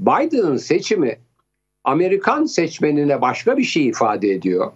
Biden'ın 0.00 0.56
seçimi 0.56 1.18
Amerikan 1.84 2.44
seçmenine 2.44 3.20
başka 3.20 3.56
bir 3.56 3.64
şey 3.64 3.86
ifade 3.86 4.30
ediyor. 4.30 4.72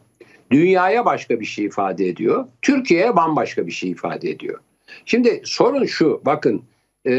Dünyaya 0.51 1.05
başka 1.05 1.41
bir 1.41 1.45
şey 1.45 1.65
ifade 1.65 2.09
ediyor. 2.09 2.47
Türkiye'ye 2.63 3.17
bambaşka 3.17 3.67
bir 3.67 3.73
şey 3.73 3.91
ifade 3.91 4.31
ediyor. 4.31 4.59
Şimdi 5.05 5.43
sorun 5.45 5.85
şu 5.85 6.21
bakın 6.25 6.63
e, 7.07 7.13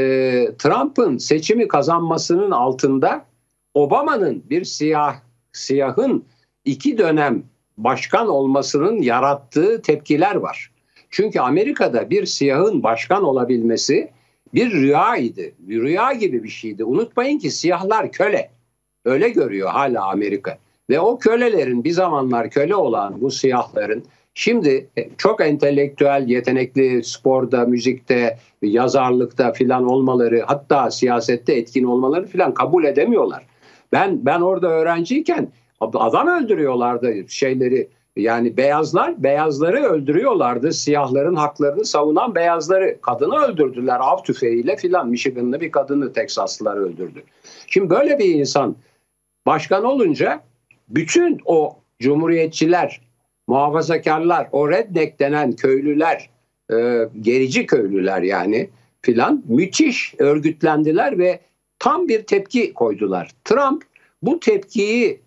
Trump'ın 0.57 1.17
seçimi 1.17 1.67
kazanmasının 1.67 2.51
altında 2.51 3.25
Obama'nın 3.73 4.43
bir 4.49 4.63
siyah 4.63 5.15
siyahın 5.51 6.25
iki 6.65 6.97
dönem 6.97 7.43
başkan 7.77 8.27
olmasının 8.27 9.01
yarattığı 9.01 9.81
tepkiler 9.81 10.35
var. 10.35 10.71
Çünkü 11.09 11.39
Amerika'da 11.39 12.09
bir 12.09 12.25
siyahın 12.25 12.83
başkan 12.83 13.23
olabilmesi 13.23 14.11
bir 14.53 14.71
rüyaydı. 14.71 15.41
Bir 15.59 15.81
rüya 15.81 16.13
gibi 16.13 16.43
bir 16.43 16.49
şeydi. 16.49 16.83
Unutmayın 16.83 17.39
ki 17.39 17.51
siyahlar 17.51 18.11
köle. 18.11 18.49
Öyle 19.05 19.29
görüyor 19.29 19.69
hala 19.69 20.11
Amerika. 20.11 20.57
Ve 20.89 20.99
o 20.99 21.19
kölelerin 21.19 21.83
bir 21.83 21.91
zamanlar 21.91 22.49
köle 22.49 22.75
olan 22.75 23.21
bu 23.21 23.31
siyahların 23.31 24.03
şimdi 24.33 24.89
çok 25.17 25.41
entelektüel, 25.41 26.25
yetenekli 26.27 27.03
sporda, 27.03 27.65
müzikte, 27.65 28.37
yazarlıkta 28.61 29.51
filan 29.51 29.87
olmaları 29.87 30.43
hatta 30.45 30.91
siyasette 30.91 31.53
etkin 31.53 31.83
olmaları 31.83 32.25
filan 32.25 32.53
kabul 32.53 32.83
edemiyorlar. 32.83 33.45
Ben 33.93 34.25
ben 34.25 34.41
orada 34.41 34.67
öğrenciyken 34.67 35.47
adam 35.79 36.27
öldürüyorlardı 36.27 37.13
şeyleri 37.27 37.89
yani 38.15 38.57
beyazlar 38.57 39.23
beyazları 39.23 39.83
öldürüyorlardı. 39.83 40.73
Siyahların 40.73 41.35
haklarını 41.35 41.85
savunan 41.85 42.35
beyazları 42.35 43.01
kadını 43.01 43.35
öldürdüler 43.35 43.99
av 43.99 44.23
tüfeğiyle 44.23 44.75
filan. 44.75 45.09
Michigan'lı 45.09 45.61
bir 45.61 45.71
kadını 45.71 46.13
Teksaslılar 46.13 46.77
öldürdü. 46.77 47.23
Şimdi 47.67 47.89
böyle 47.89 48.19
bir 48.19 48.35
insan 48.35 48.75
başkan 49.45 49.83
olunca 49.83 50.41
bütün 50.89 51.39
o 51.45 51.75
cumhuriyetçiler, 51.99 53.01
muhafazakarlar, 53.47 54.47
o 54.51 54.71
redneck 54.71 55.19
denen 55.19 55.51
köylüler, 55.51 56.29
e, 56.73 57.07
gerici 57.21 57.65
köylüler 57.65 58.21
yani 58.21 58.69
filan 59.01 59.43
müthiş 59.47 60.13
örgütlendiler 60.17 61.17
ve 61.17 61.39
tam 61.83 62.07
bir 62.07 62.23
tepki 62.23 62.73
koydular. 62.73 63.31
Trump 63.45 63.83
bu 64.21 64.39
tepkiyi 64.39 65.21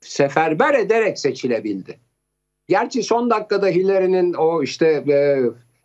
seferber 0.00 0.74
ederek 0.74 1.18
seçilebildi. 1.18 1.98
Gerçi 2.68 3.02
son 3.02 3.30
dakikada 3.30 3.66
Hillary'nin 3.66 4.34
o 4.34 4.62
işte 4.62 4.86
e, 5.08 5.40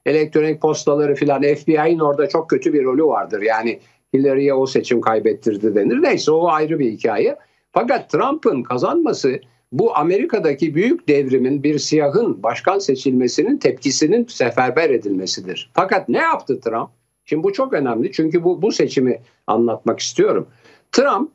elektronik 0.06 0.62
postaları 0.62 1.16
filan 1.16 1.42
FBI'nin 1.42 2.00
orada 2.00 2.30
çok 2.30 2.50
kötü 2.50 2.74
bir 2.74 2.84
rolü 2.84 3.04
vardır. 3.04 3.42
Yani 3.42 3.80
Hillary'ye 4.14 4.54
o 4.54 4.66
seçim 4.66 5.02
kaybettirdi 5.02 5.76
denir. 5.76 6.02
Neyse 6.02 6.32
o 6.32 6.48
ayrı 6.48 6.80
bir 6.80 6.92
hikaye. 6.92 7.38
Fakat 7.72 8.10
Trump'ın 8.10 8.64
kazanması 8.64 9.40
bu 9.72 9.98
Amerika'daki 9.98 10.76
büyük 10.76 11.08
devrimin 11.08 11.64
bir 11.64 11.80
siyahın 11.80 12.44
başkan 12.44 12.80
seçilmesinin 12.80 13.58
tepkisinin 13.58 14.26
seferber 14.26 14.90
edilmesidir. 14.90 15.72
Fakat 15.74 16.10
ne 16.10 16.18
yaptı 16.18 16.60
Trump? 16.60 16.90
Şimdi 17.26 17.44
bu 17.44 17.54
çok 17.54 17.74
önemli 17.74 18.12
çünkü 18.12 18.44
bu, 18.44 18.62
bu 18.62 18.72
seçimi 18.72 19.22
anlatmak 19.48 20.00
istiyorum. 20.00 20.48
Trump 20.92 21.32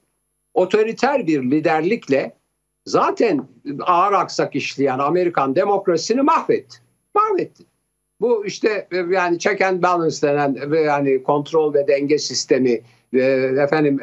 otoriter 0.54 1.26
bir 1.26 1.42
liderlikle 1.42 2.32
zaten 2.86 3.48
ağır 3.80 4.12
aksak 4.12 4.56
işleyen 4.56 4.98
Amerikan 4.98 5.56
demokrasisini 5.56 6.22
mahvetti. 6.22 6.78
Mahvetti. 7.14 7.64
Bu 8.20 8.46
işte 8.46 8.88
yani 9.10 9.38
check 9.38 9.60
and 9.60 9.82
balance 9.82 10.22
denen 10.22 10.72
yani 10.84 11.22
kontrol 11.22 11.74
ve 11.74 11.88
denge 11.88 12.18
sistemi 12.18 12.80
efendim 13.62 14.00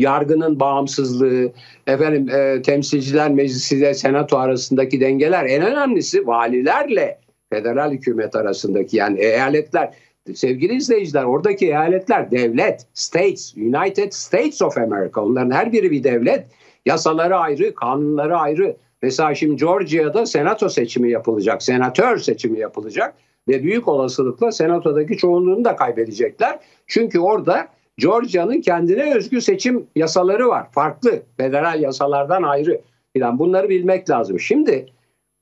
yargının 0.00 0.60
bağımsızlığı, 0.60 1.52
efendim 1.86 2.28
e, 2.28 2.62
temsilciler 2.62 3.30
meclisi 3.30 3.76
ile 3.76 3.94
senato 3.94 4.38
arasındaki 4.38 5.00
dengeler 5.00 5.44
en 5.44 5.62
önemlisi 5.62 6.26
valilerle 6.26 7.18
federal 7.50 7.92
hükümet 7.92 8.36
arasındaki 8.36 8.96
yani 8.96 9.20
eyaletler 9.20 9.94
sevgili 10.34 10.74
izleyiciler 10.74 11.24
oradaki 11.24 11.66
eyaletler 11.66 12.30
devlet, 12.30 12.86
states, 12.94 13.56
United 13.56 14.12
States 14.12 14.62
of 14.62 14.78
America 14.78 15.20
onların 15.20 15.50
her 15.50 15.72
biri 15.72 15.90
bir 15.90 16.04
devlet. 16.04 16.46
Yasaları 16.86 17.36
ayrı, 17.36 17.74
kanunları 17.74 18.38
ayrı. 18.38 18.76
Mesela 19.02 19.34
şimdi 19.34 19.56
Georgia'da 19.56 20.26
senato 20.26 20.68
seçimi 20.68 21.10
yapılacak, 21.10 21.62
senatör 21.62 22.18
seçimi 22.18 22.58
yapılacak 22.58 23.14
ve 23.48 23.62
büyük 23.62 23.88
olasılıkla 23.88 24.52
senatodaki 24.52 25.16
çoğunluğunu 25.16 25.64
da 25.64 25.76
kaybedecekler. 25.76 26.58
Çünkü 26.86 27.20
orada 27.20 27.68
Georgia'nın 27.98 28.60
kendine 28.60 29.14
özgü 29.14 29.40
seçim 29.40 29.86
yasaları 29.96 30.48
var. 30.48 30.72
Farklı, 30.72 31.22
federal 31.36 31.80
yasalardan 31.80 32.42
ayrı. 32.42 32.80
Falan. 33.18 33.38
Bunları 33.38 33.68
bilmek 33.68 34.10
lazım. 34.10 34.40
Şimdi 34.40 34.86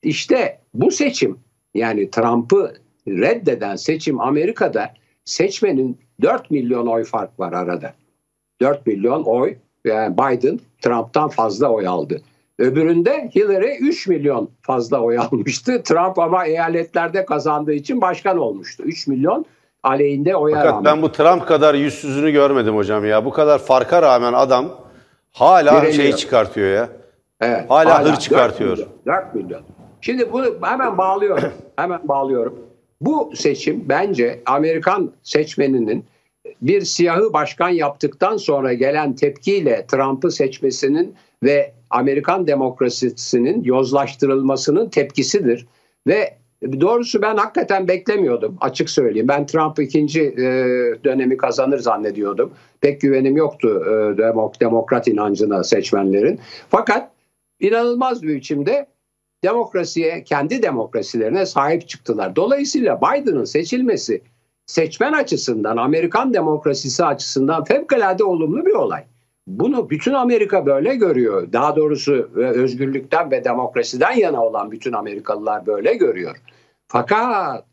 işte 0.02 0.58
bu 0.74 0.90
seçim 0.90 1.38
yani 1.74 2.10
Trump'ı 2.10 2.74
reddeden 3.10 3.76
seçim 3.76 4.20
Amerika'da 4.20 4.90
seçmenin 5.24 5.98
4 6.22 6.50
milyon 6.50 6.86
oy 6.86 7.04
fark 7.04 7.40
var 7.40 7.52
arada. 7.52 7.92
4 8.60 8.86
milyon 8.86 9.22
oy 9.24 9.54
yani 9.84 10.14
Biden 10.18 10.60
Trump'tan 10.82 11.28
fazla 11.28 11.68
oy 11.68 11.86
aldı. 11.86 12.20
Öbüründe 12.58 13.30
Hillary 13.34 13.76
3 13.80 14.06
milyon 14.08 14.50
fazla 14.62 15.00
oy 15.00 15.18
almıştı. 15.18 15.82
Trump 15.82 16.18
ama 16.18 16.46
eyaletlerde 16.46 17.24
kazandığı 17.24 17.72
için 17.72 18.00
başkan 18.00 18.38
olmuştu. 18.38 18.82
3 18.86 19.06
milyon 19.06 19.44
aleyhinde 19.82 20.36
oya 20.36 20.56
Fakat 20.56 20.72
rağmen. 20.72 20.84
ben 20.84 21.02
bu 21.02 21.12
Trump 21.12 21.46
kadar 21.48 21.74
yüzsüzünü 21.74 22.30
görmedim 22.30 22.76
hocam 22.76 23.04
ya. 23.04 23.24
Bu 23.24 23.30
kadar 23.30 23.58
farka 23.58 24.02
rağmen 24.02 24.32
adam 24.32 24.66
hala 25.32 25.72
Direniyor. 25.72 25.92
şey 25.92 26.12
çıkartıyor 26.12 26.68
ya. 26.76 26.88
Evet, 27.40 27.70
Hala 27.70 28.02
hır 28.04 28.06
4 28.10 28.20
çıkartıyor. 28.20 28.70
milyon, 28.76 28.88
4 29.06 29.34
milyon. 29.34 29.60
Şimdi 30.00 30.32
bunu 30.32 30.46
hemen 30.62 30.98
bağlıyorum. 30.98 31.52
hemen 31.76 32.00
bağlıyorum. 32.04 32.58
Bu 33.00 33.32
seçim 33.34 33.84
bence 33.88 34.40
Amerikan 34.46 35.12
seçmeninin 35.22 36.04
bir 36.62 36.80
siyahı 36.80 37.32
başkan 37.32 37.68
yaptıktan 37.68 38.36
sonra 38.36 38.72
gelen 38.72 39.14
tepkiyle 39.14 39.86
Trump'ı 39.88 40.30
seçmesinin 40.30 41.14
ve 41.42 41.72
Amerikan 41.90 42.46
demokrasisinin 42.46 43.62
yozlaştırılmasının 43.62 44.88
tepkisidir. 44.88 45.66
Ve 46.06 46.34
doğrusu 46.80 47.22
ben 47.22 47.36
hakikaten 47.36 47.88
beklemiyordum 47.88 48.56
açık 48.60 48.90
söyleyeyim. 48.90 49.28
Ben 49.28 49.46
Trump 49.46 49.80
ikinci 49.80 50.22
e, 50.22 50.44
dönemi 51.04 51.36
kazanır 51.36 51.78
zannediyordum. 51.78 52.52
Pek 52.80 53.00
güvenim 53.00 53.36
yoktu 53.36 53.82
e, 53.86 53.90
demok- 54.22 54.60
demokrat 54.60 55.08
inancına 55.08 55.64
seçmenlerin. 55.64 56.40
Fakat 56.70 57.10
inanılmaz 57.60 58.22
bir 58.22 58.34
biçimde 58.36 58.86
demokrasiye, 59.44 60.24
kendi 60.24 60.62
demokrasilerine 60.62 61.46
sahip 61.46 61.88
çıktılar. 61.88 62.36
Dolayısıyla 62.36 63.00
Biden'ın 63.00 63.44
seçilmesi 63.44 64.22
seçmen 64.66 65.12
açısından, 65.12 65.76
Amerikan 65.76 66.34
demokrasisi 66.34 67.04
açısından 67.04 67.64
fevkalade 67.64 68.24
olumlu 68.24 68.66
bir 68.66 68.74
olay. 68.74 69.04
Bunu 69.46 69.90
bütün 69.90 70.12
Amerika 70.12 70.66
böyle 70.66 70.94
görüyor. 70.96 71.52
Daha 71.52 71.76
doğrusu 71.76 72.12
özgürlükten 72.34 73.30
ve 73.30 73.44
demokrasiden 73.44 74.12
yana 74.12 74.44
olan 74.44 74.70
bütün 74.70 74.92
Amerikalılar 74.92 75.66
böyle 75.66 75.94
görüyor. 75.94 76.36
Fakat 76.88 77.64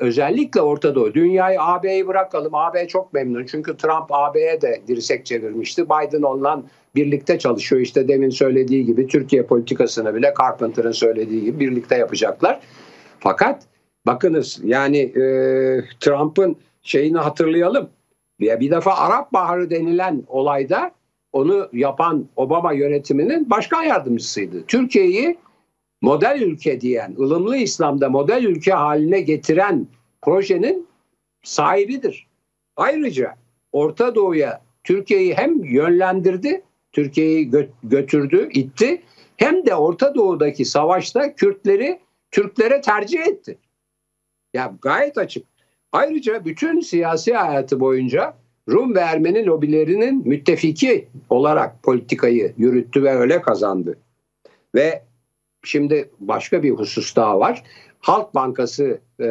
özellikle 0.00 0.60
Orta 0.60 0.94
Doğu, 0.94 1.14
dünyayı 1.14 1.62
AB'yi 1.62 2.06
bırakalım. 2.06 2.54
AB 2.54 2.88
çok 2.88 3.12
memnun 3.12 3.46
çünkü 3.46 3.76
Trump 3.76 4.06
AB'ye 4.10 4.60
de 4.60 4.82
dirsek 4.88 5.26
çevirmişti. 5.26 5.84
Biden 5.84 6.22
onunla 6.22 6.62
birlikte 6.94 7.38
çalışıyor. 7.38 7.82
İşte 7.82 8.08
demin 8.08 8.30
söylediği 8.30 8.86
gibi 8.86 9.06
Türkiye 9.06 9.42
politikasını 9.42 10.14
bile 10.14 10.34
Carpenter'ın 10.40 10.92
söylediği 10.92 11.44
gibi 11.44 11.60
birlikte 11.60 11.96
yapacaklar. 11.96 12.60
Fakat 13.20 13.62
bakınız 14.06 14.60
yani 14.64 14.98
e, 14.98 15.22
Trump'ın 16.00 16.56
şeyini 16.82 17.18
hatırlayalım. 17.18 17.88
Bir, 18.40 18.60
bir 18.60 18.70
defa 18.70 18.94
Arap 18.94 19.32
Baharı 19.32 19.70
denilen 19.70 20.22
olayda 20.26 20.90
onu 21.32 21.68
yapan 21.72 22.28
Obama 22.36 22.72
yönetiminin 22.72 23.50
başkan 23.50 23.82
yardımcısıydı. 23.82 24.64
Türkiye'yi 24.66 25.38
model 26.00 26.40
ülke 26.40 26.80
diyen, 26.80 27.14
ılımlı 27.18 27.56
İslam'da 27.56 28.08
model 28.08 28.44
ülke 28.44 28.72
haline 28.72 29.20
getiren 29.20 29.86
projenin 30.22 30.86
sahibidir. 31.42 32.26
Ayrıca 32.76 33.34
Orta 33.72 34.14
Doğu'ya 34.14 34.62
Türkiye'yi 34.84 35.34
hem 35.34 35.64
yönlendirdi, 35.64 36.62
Türkiye'yi 36.92 37.50
gö- 37.50 37.68
götürdü, 37.82 38.48
itti, 38.52 39.02
hem 39.36 39.66
de 39.66 39.74
Orta 39.74 40.14
Doğu'daki 40.14 40.64
savaşta 40.64 41.34
Kürtleri 41.34 41.98
Türklere 42.30 42.80
tercih 42.80 43.20
etti. 43.20 43.58
Ya 44.54 44.74
gayet 44.82 45.18
açık. 45.18 45.46
Ayrıca 45.92 46.44
bütün 46.44 46.80
siyasi 46.80 47.34
hayatı 47.34 47.80
boyunca 47.80 48.34
Rum 48.68 48.94
ve 48.94 49.00
Ermeni 49.00 49.46
lobilerinin 49.46 50.28
müttefiki 50.28 51.08
olarak 51.30 51.82
politikayı 51.82 52.54
yürüttü 52.56 53.02
ve 53.02 53.10
öyle 53.10 53.42
kazandı. 53.42 53.98
Ve 54.74 55.02
şimdi 55.68 56.10
başka 56.20 56.62
bir 56.62 56.70
husus 56.70 57.16
daha 57.16 57.40
var. 57.40 57.62
Halk 58.00 58.34
Bankası 58.34 58.98
e, 59.20 59.26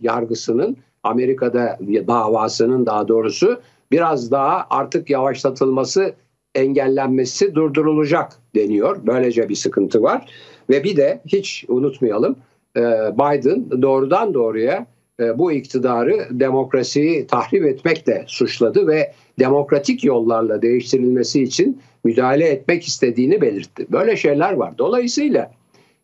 yargısının 0.00 0.76
Amerika'da 1.02 1.78
davasının 1.80 2.86
daha 2.86 3.08
doğrusu 3.08 3.60
biraz 3.90 4.30
daha 4.30 4.66
artık 4.70 5.10
yavaşlatılması, 5.10 6.14
engellenmesi 6.54 7.54
durdurulacak 7.54 8.32
deniyor. 8.54 9.00
Böylece 9.06 9.48
bir 9.48 9.54
sıkıntı 9.54 10.02
var. 10.02 10.30
Ve 10.70 10.84
bir 10.84 10.96
de 10.96 11.20
hiç 11.26 11.64
unutmayalım 11.68 12.36
e, 12.76 12.80
Biden 13.14 13.82
doğrudan 13.82 14.34
doğruya 14.34 14.86
e, 15.20 15.38
bu 15.38 15.52
iktidarı 15.52 16.26
demokrasiyi 16.30 17.26
tahrip 17.26 17.64
etmekle 17.64 18.24
suçladı 18.26 18.86
ve 18.86 19.12
demokratik 19.38 20.04
yollarla 20.04 20.62
değiştirilmesi 20.62 21.42
için 21.42 21.80
müdahale 22.04 22.48
etmek 22.48 22.84
istediğini 22.84 23.40
belirtti. 23.40 23.86
Böyle 23.92 24.16
şeyler 24.16 24.52
var. 24.52 24.78
Dolayısıyla 24.78 25.57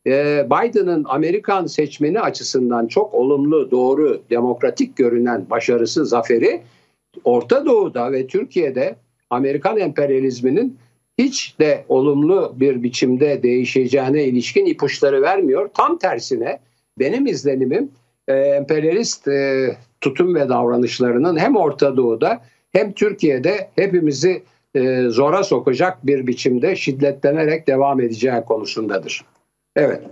e, 0.06 0.46
Biden'ın 0.50 1.04
Amerikan 1.08 1.66
seçmeni 1.66 2.20
açısından 2.20 2.86
çok 2.86 3.14
olumlu, 3.14 3.70
doğru, 3.70 4.22
demokratik 4.30 4.96
görünen 4.96 5.50
başarısı, 5.50 6.06
zaferi 6.06 6.62
Orta 7.24 7.66
Doğu'da 7.66 8.12
ve 8.12 8.26
Türkiye'de 8.26 8.96
Amerikan 9.30 9.78
emperyalizminin 9.78 10.78
hiç 11.18 11.58
de 11.60 11.84
olumlu 11.88 12.52
bir 12.56 12.82
biçimde 12.82 13.42
değişeceğine 13.42 14.24
ilişkin 14.24 14.66
ipuçları 14.66 15.22
vermiyor. 15.22 15.70
Tam 15.74 15.98
tersine 15.98 16.58
benim 16.98 17.26
izlenimim 17.26 17.90
e, 18.28 18.32
emperyalist 18.34 19.28
e, 19.28 19.70
tutum 20.00 20.34
ve 20.34 20.48
davranışlarının 20.48 21.36
hem 21.36 21.56
Orta 21.56 21.96
Doğu'da 21.96 22.40
hem 22.72 22.92
Türkiye'de 22.92 23.68
hepimizi 23.76 24.42
e, 24.74 25.02
zora 25.08 25.44
sokacak 25.44 26.06
bir 26.06 26.26
biçimde 26.26 26.76
şiddetlenerek 26.76 27.66
devam 27.66 28.00
edeceği 28.00 28.40
konusundadır. 28.46 29.24
Evet. 29.76 30.02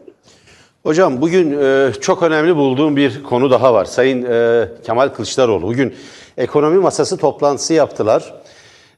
Hocam 0.83 1.21
bugün 1.21 1.59
e, 1.61 1.93
çok 2.01 2.23
önemli 2.23 2.57
bulduğum 2.57 2.97
bir 2.97 3.23
konu 3.23 3.51
daha 3.51 3.75
var. 3.75 3.85
Sayın 3.85 4.25
e, 4.25 4.69
Kemal 4.87 5.09
Kılıçdaroğlu 5.09 5.63
bugün 5.63 5.95
ekonomi 6.37 6.79
masası 6.79 7.17
toplantısı 7.17 7.75
yaptılar. 7.75 8.35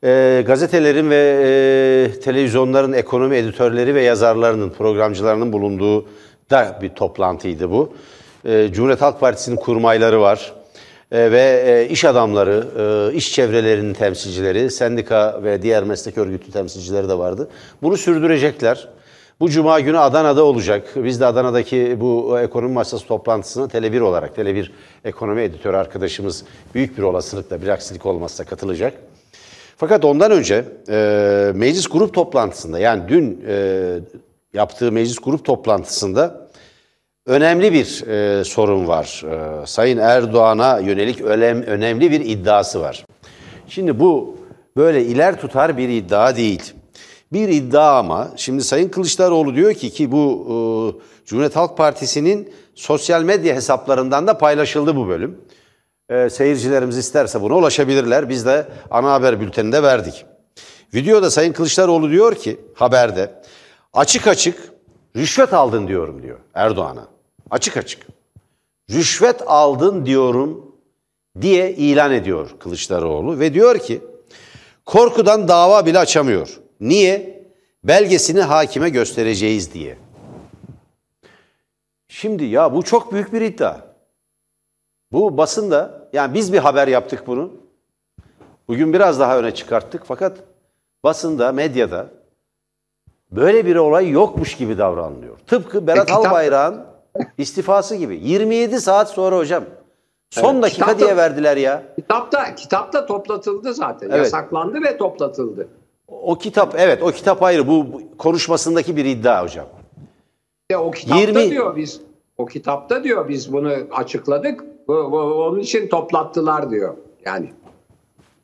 E, 0.05 0.43
gazetelerin 0.47 1.11
ve 1.11 1.17
e, 1.17 2.21
televizyonların 2.21 2.93
ekonomi 2.93 3.37
editörleri 3.37 3.95
ve 3.95 4.03
yazarlarının, 4.03 4.71
programcılarının 4.71 5.53
bulunduğu 5.53 6.07
da 6.51 6.79
bir 6.83 6.89
toplantıydı 6.89 7.71
bu. 7.71 7.95
E, 8.45 8.73
Cumhuriyet 8.73 9.03
Halk 9.03 9.21
Partisi'nin 9.21 9.57
kurmayları 9.57 10.21
var. 10.21 10.53
E, 11.13 11.33
ve 11.33 11.65
e, 11.67 11.93
iş 11.93 12.05
adamları, 12.05 12.67
e, 13.13 13.15
iş 13.15 13.33
çevrelerinin 13.33 13.95
temsilcileri, 13.95 14.71
sendika 14.71 15.41
ve 15.43 15.63
diğer 15.63 15.85
meslek 15.85 16.19
örgütü 16.19 16.53
temsilcileri 16.53 17.09
de 17.09 17.19
vardı. 17.19 17.49
Bunu 17.83 17.97
sürdürecekler. 17.97 18.89
Bu 19.41 19.51
cuma 19.51 19.81
günü 19.81 19.99
Adana'da 19.99 20.45
olacak. 20.45 20.89
Biz 20.97 21.21
de 21.21 21.27
Adana'daki 21.27 21.97
bu 22.01 22.41
ekonomi 22.41 22.73
masası 22.73 23.07
toplantısına 23.07 23.65
Tele1 23.65 24.01
olarak, 24.01 24.37
Tele1 24.37 24.71
ekonomi 25.05 25.43
editörü 25.43 25.77
arkadaşımız 25.77 26.45
büyük 26.75 26.99
bir 26.99 27.03
olasılıkla 27.03 27.63
bir 27.63 27.69
aksilik 27.69 28.07
olmazsa 28.07 28.45
katılacak. 28.45 28.95
Fakat 29.77 30.05
ondan 30.05 30.31
önce 30.31 30.65
e, 30.89 31.53
meclis 31.55 31.89
grup 31.89 32.15
toplantısında 32.15 32.79
yani 32.79 33.03
dün 33.09 33.45
e, 33.49 33.99
yaptığı 34.55 34.93
meclis 34.93 35.19
grup 35.19 35.45
toplantısında 35.45 36.49
önemli 37.27 37.73
bir 37.73 38.07
e, 38.07 38.45
sorun 38.45 38.89
var. 38.89 39.25
E, 39.31 39.67
Sayın 39.67 39.99
Erdoğan'a 39.99 40.79
yönelik 40.79 41.21
önem, 41.21 41.63
önemli 41.63 42.11
bir 42.11 42.21
iddiası 42.21 42.81
var. 42.81 43.07
Şimdi 43.69 44.01
bu 44.01 44.37
böyle 44.77 45.05
iler 45.05 45.41
tutar 45.41 45.77
bir 45.77 45.89
iddia 45.89 46.37
değil. 46.37 46.75
Bir 47.35 47.49
iddia 47.49 47.99
ama 47.99 48.31
şimdi 48.37 48.65
Sayın 48.65 48.89
Kılıçdaroğlu 48.89 49.55
diyor 49.55 49.75
ki 49.75 49.91
ki 49.91 50.13
bu 50.13 50.47
e, 50.47 50.57
Cumhuriyet 51.27 51.57
Halk 51.57 51.77
Partisi'nin 51.77 52.53
sosyal 52.75 53.23
medya 53.23 53.55
hesaplarından 53.55 54.27
da 54.27 54.39
paylaşıldı 54.39 54.97
bu 54.97 55.09
bölüm. 55.09 55.41
E, 56.09 56.31
seyircilerimiz 56.31 56.97
isterse 56.97 57.41
buna 57.41 57.55
ulaşabilirler. 57.55 58.29
Biz 58.29 58.47
de 58.47 58.69
ana 58.91 59.13
haber 59.13 59.41
bülteninde 59.41 59.83
verdik. 59.83 60.25
Videoda 60.95 61.31
Sayın 61.31 61.53
Kılıçdaroğlu 61.53 62.11
diyor 62.11 62.35
ki 62.35 62.61
haberde 62.75 63.43
açık 63.93 64.27
açık 64.27 64.73
rüşvet 65.17 65.55
aldın 65.55 65.89
diyorum 65.89 66.23
diyor 66.23 66.39
Erdoğan'a. 66.55 67.09
Açık 67.51 67.77
açık. 67.77 68.07
Rüşvet 68.91 69.43
aldın 69.47 70.07
diyorum 70.07 70.75
diye 71.41 71.73
ilan 71.73 72.13
ediyor 72.13 72.51
Kılıçdaroğlu 72.61 73.39
ve 73.39 73.55
diyor 73.55 73.79
ki 73.79 74.01
korkudan 74.87 75.49
dava 75.49 75.87
bile 75.87 75.99
açamıyor. 75.99 76.64
Niye? 76.81 77.45
Belgesini 77.85 78.41
hakime 78.43 78.89
göstereceğiz 78.89 79.75
diye. 79.75 79.99
Şimdi 82.09 82.45
ya 82.45 82.75
bu 82.75 82.83
çok 82.83 83.13
büyük 83.13 83.33
bir 83.33 83.41
iddia. 83.41 83.77
Bu 85.13 85.37
basında 85.39 86.09
yani 86.13 86.35
biz 86.35 86.53
bir 86.53 86.59
haber 86.59 86.89
yaptık 86.89 87.27
bunu. 87.27 87.53
Bugün 88.69 88.93
biraz 88.93 89.21
daha 89.21 89.39
öne 89.39 89.55
çıkarttık 89.55 90.03
fakat 90.07 90.39
basında, 91.05 91.53
medyada 91.53 92.07
böyle 93.31 93.67
bir 93.67 93.77
olay 93.77 94.11
yokmuş 94.11 94.57
gibi 94.57 94.79
davranılıyor. 94.79 95.39
Tıpkı 95.47 95.87
Berat 95.87 96.09
E, 96.11 96.13
kitap- 96.13 96.27
Albayrak'ın 96.27 96.85
istifası 97.39 97.97
gibi. 97.97 98.17
27 98.23 98.81
saat 98.81 99.11
sonra 99.11 99.37
hocam. 99.37 99.65
Son 100.31 100.55
Evet, 100.55 100.63
dakika 100.63 100.87
kitapta- 100.87 100.99
diye 100.99 101.17
verdiler 101.17 101.57
ya. 101.57 101.83
Kitapta 101.97 102.55
kitapta 102.55 103.07
toplatıldı 103.07 103.75
zaten. 103.75 104.07
Evet. 104.09 104.19
Yasaklandı 104.19 104.83
ve 104.83 104.97
toplatıldı. 104.97 105.69
O 106.09 106.39
kitap 106.39 106.75
evet 106.79 107.03
o 107.03 107.11
kitap 107.11 107.43
ayrı. 107.43 107.67
Bu, 107.69 107.93
bu 107.93 108.03
konuşmasındaki 108.19 108.97
bir 108.97 109.05
iddia 109.05 109.43
hocam. 109.45 109.67
Ya 110.71 110.83
o 110.83 110.91
kitapta 110.91 111.21
20 111.21 111.51
diyor 111.51 111.77
biz 111.77 112.01
o 112.39 112.47
kitapta 112.47 113.05
diyor 113.05 113.29
biz 113.29 113.53
bunu 113.53 113.73
açıkladık. 113.93 114.65
Bu, 114.89 115.13
bu- 115.13 115.19
onun 115.45 115.59
için 115.61 115.89
toplattılar 115.89 116.71
diyor. 116.71 116.95
Yani 117.25 117.53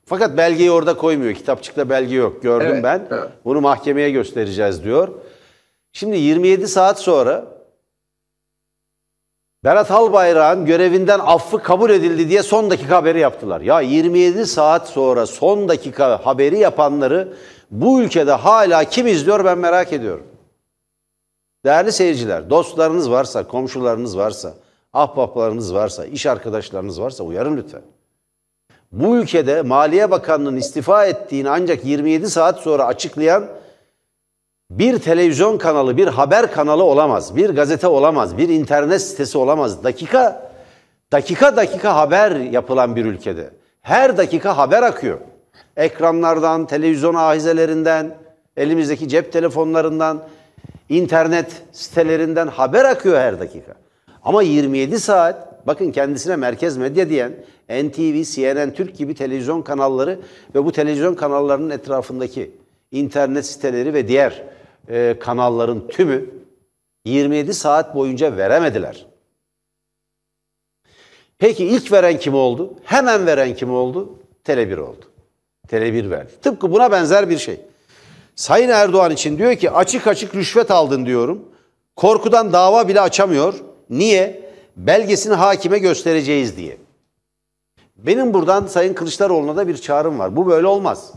Fakat 0.04 0.36
belgeyi 0.36 0.70
orada 0.70 0.96
koymuyor. 0.96 1.34
Kitapçıkta 1.34 1.90
belge 1.90 2.14
yok. 2.16 2.42
Gördüm 2.42 2.68
Evet, 2.72 2.84
ben. 2.84 3.06
evet. 3.10 3.28
Bunu 3.44 3.60
mahkemeye 3.60 4.10
göstereceğiz 4.10 4.84
diyor. 4.84 5.08
Şimdi 5.92 6.18
27 6.18 6.68
saat 6.68 6.98
sonra 7.00 7.44
Berat 9.64 9.90
Albayrak'ın 9.90 10.66
görevinden 10.66 11.18
affı 11.18 11.58
kabul 11.62 11.90
edildi 11.90 12.28
diye 12.28 12.42
son 12.42 12.70
dakika 12.70 12.96
haberi 12.96 13.18
yaptılar. 13.20 13.60
Ya 13.60 13.80
27 13.80 14.46
saat 14.46 14.88
sonra 14.88 15.26
son 15.26 15.68
dakika 15.68 16.26
haberi 16.26 16.58
yapanları 16.58 17.32
bu 17.70 18.02
ülkede 18.02 18.32
hala 18.32 18.84
kim 18.84 19.06
izliyor 19.06 19.44
ben 19.44 19.58
merak 19.58 19.92
ediyorum. 19.92 20.26
Değerli 21.64 21.92
seyirciler, 21.92 22.50
dostlarınız 22.50 23.10
varsa, 23.10 23.48
komşularınız 23.48 24.18
varsa, 24.18 24.54
ahbaplarınız 24.92 25.74
varsa, 25.74 26.04
iş 26.04 26.26
arkadaşlarınız 26.26 27.00
varsa 27.00 27.24
uyarın 27.24 27.56
lütfen. 27.56 27.82
Bu 28.92 29.16
ülkede 29.16 29.62
Maliye 29.62 30.10
Bakanlığı'nın 30.10 30.56
istifa 30.56 31.06
ettiğini 31.06 31.50
ancak 31.50 31.84
27 31.84 32.30
saat 32.30 32.60
sonra 32.60 32.86
açıklayan 32.86 33.46
bir 34.70 34.98
televizyon 34.98 35.58
kanalı, 35.58 35.96
bir 35.96 36.06
haber 36.06 36.52
kanalı 36.52 36.84
olamaz, 36.84 37.36
bir 37.36 37.50
gazete 37.50 37.86
olamaz, 37.86 38.38
bir 38.38 38.48
internet 38.48 39.02
sitesi 39.02 39.38
olamaz. 39.38 39.84
Dakika 39.84 40.50
dakika 41.12 41.56
dakika 41.56 41.96
haber 41.96 42.36
yapılan 42.36 42.96
bir 42.96 43.04
ülkede. 43.04 43.50
Her 43.80 44.16
dakika 44.16 44.56
haber 44.56 44.82
akıyor. 44.82 45.18
Ekranlardan, 45.76 46.66
televizyon 46.66 47.14
ahizelerinden, 47.14 48.14
elimizdeki 48.56 49.08
cep 49.08 49.32
telefonlarından, 49.32 50.22
internet 50.88 51.62
sitelerinden 51.72 52.46
haber 52.46 52.84
akıyor 52.84 53.18
her 53.18 53.40
dakika. 53.40 53.74
Ama 54.22 54.42
27 54.42 55.00
saat 55.00 55.66
bakın 55.66 55.92
kendisine 55.92 56.36
merkez 56.36 56.76
medya 56.76 57.08
diyen 57.08 57.32
NTV, 57.68 58.22
CNN 58.22 58.70
Türk 58.70 58.96
gibi 58.96 59.14
televizyon 59.14 59.62
kanalları 59.62 60.18
ve 60.54 60.64
bu 60.64 60.72
televizyon 60.72 61.14
kanallarının 61.14 61.70
etrafındaki 61.70 62.50
internet 62.92 63.46
siteleri 63.46 63.94
ve 63.94 64.08
diğer 64.08 64.42
e, 64.90 65.16
kanalların 65.20 65.88
tümü 65.88 66.30
27 67.04 67.54
saat 67.54 67.94
boyunca 67.94 68.36
veremediler. 68.36 69.06
Peki 71.38 71.64
ilk 71.66 71.92
veren 71.92 72.18
kim 72.18 72.34
oldu? 72.34 72.74
Hemen 72.84 73.26
veren 73.26 73.54
kim 73.54 73.74
oldu? 73.74 74.18
Tele1 74.44 74.80
oldu. 74.80 75.04
Tele1 75.68 76.10
verdi. 76.10 76.32
Tıpkı 76.42 76.72
buna 76.72 76.92
benzer 76.92 77.30
bir 77.30 77.38
şey. 77.38 77.60
Sayın 78.36 78.68
Erdoğan 78.68 79.12
için 79.12 79.38
diyor 79.38 79.54
ki 79.54 79.70
açık 79.70 80.06
açık 80.06 80.34
rüşvet 80.34 80.70
aldın 80.70 81.06
diyorum. 81.06 81.48
Korkudan 81.96 82.52
dava 82.52 82.88
bile 82.88 83.00
açamıyor. 83.00 83.54
Niye? 83.90 84.50
Belgesini 84.76 85.34
hakime 85.34 85.78
göstereceğiz 85.78 86.56
diye. 86.56 86.76
Benim 87.96 88.34
buradan 88.34 88.66
Sayın 88.66 88.94
Kılıçdaroğlu'na 88.94 89.56
da 89.56 89.68
bir 89.68 89.76
çağrım 89.76 90.18
var. 90.18 90.36
Bu 90.36 90.46
böyle 90.46 90.66
olmaz. 90.66 91.12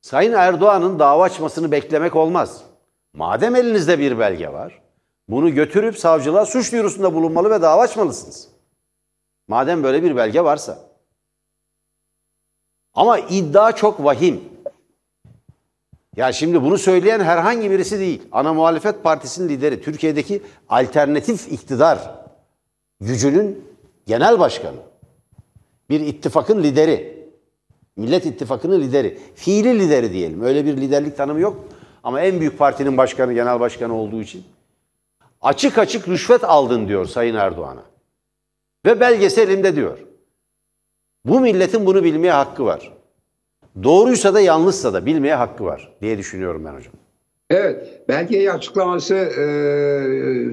Sayın 0.00 0.32
Erdoğan'ın 0.32 0.98
dava 0.98 1.22
açmasını 1.22 1.70
beklemek 1.70 2.16
olmaz. 2.16 2.62
Madem 3.12 3.56
elinizde 3.56 3.98
bir 3.98 4.18
belge 4.18 4.52
var, 4.52 4.82
bunu 5.28 5.54
götürüp 5.54 5.98
savcılığa 5.98 6.46
suç 6.46 6.72
duyurusunda 6.72 7.14
bulunmalı 7.14 7.50
ve 7.50 7.62
dava 7.62 7.82
açmalısınız. 7.82 8.48
Madem 9.48 9.82
böyle 9.82 10.02
bir 10.02 10.16
belge 10.16 10.44
varsa. 10.44 10.78
Ama 12.94 13.18
iddia 13.18 13.72
çok 13.72 14.04
vahim. 14.04 14.44
Ya 16.16 16.32
şimdi 16.32 16.62
bunu 16.62 16.78
söyleyen 16.78 17.20
herhangi 17.20 17.70
birisi 17.70 17.98
değil. 17.98 18.22
Ana 18.32 18.54
muhalefet 18.54 19.02
partisinin 19.02 19.48
lideri, 19.48 19.82
Türkiye'deki 19.82 20.42
alternatif 20.68 21.52
iktidar 21.52 22.14
gücünün 23.00 23.64
genel 24.06 24.38
başkanı. 24.38 24.76
Bir 25.90 26.00
ittifakın 26.00 26.62
lideri. 26.62 27.19
Millet 28.00 28.26
İttifakı'nın 28.26 28.80
lideri. 28.80 29.18
Fiili 29.34 29.78
lideri 29.78 30.12
diyelim. 30.12 30.42
Öyle 30.42 30.64
bir 30.64 30.76
liderlik 30.76 31.16
tanımı 31.16 31.40
yok. 31.40 31.64
Ama 32.04 32.20
en 32.20 32.40
büyük 32.40 32.58
partinin 32.58 32.96
başkanı, 32.96 33.32
genel 33.32 33.60
başkanı 33.60 33.94
olduğu 33.94 34.22
için. 34.22 34.44
Açık 35.42 35.78
açık 35.78 36.08
rüşvet 36.08 36.44
aldın 36.44 36.88
diyor 36.88 37.06
Sayın 37.06 37.34
Erdoğan'a. 37.34 37.82
Ve 38.86 39.00
belgesi 39.00 39.40
elimde 39.40 39.76
diyor. 39.76 39.98
Bu 41.24 41.40
milletin 41.40 41.86
bunu 41.86 42.04
bilmeye 42.04 42.32
hakkı 42.32 42.64
var. 42.64 42.92
Doğruysa 43.82 44.34
da 44.34 44.40
yanlışsa 44.40 44.92
da 44.92 45.06
bilmeye 45.06 45.34
hakkı 45.34 45.64
var 45.64 45.92
diye 46.02 46.18
düşünüyorum 46.18 46.64
ben 46.64 46.74
hocam. 46.74 46.92
Evet, 47.50 48.08
belgeyi 48.08 48.52
açıklaması 48.52 49.14
e, 49.14 49.46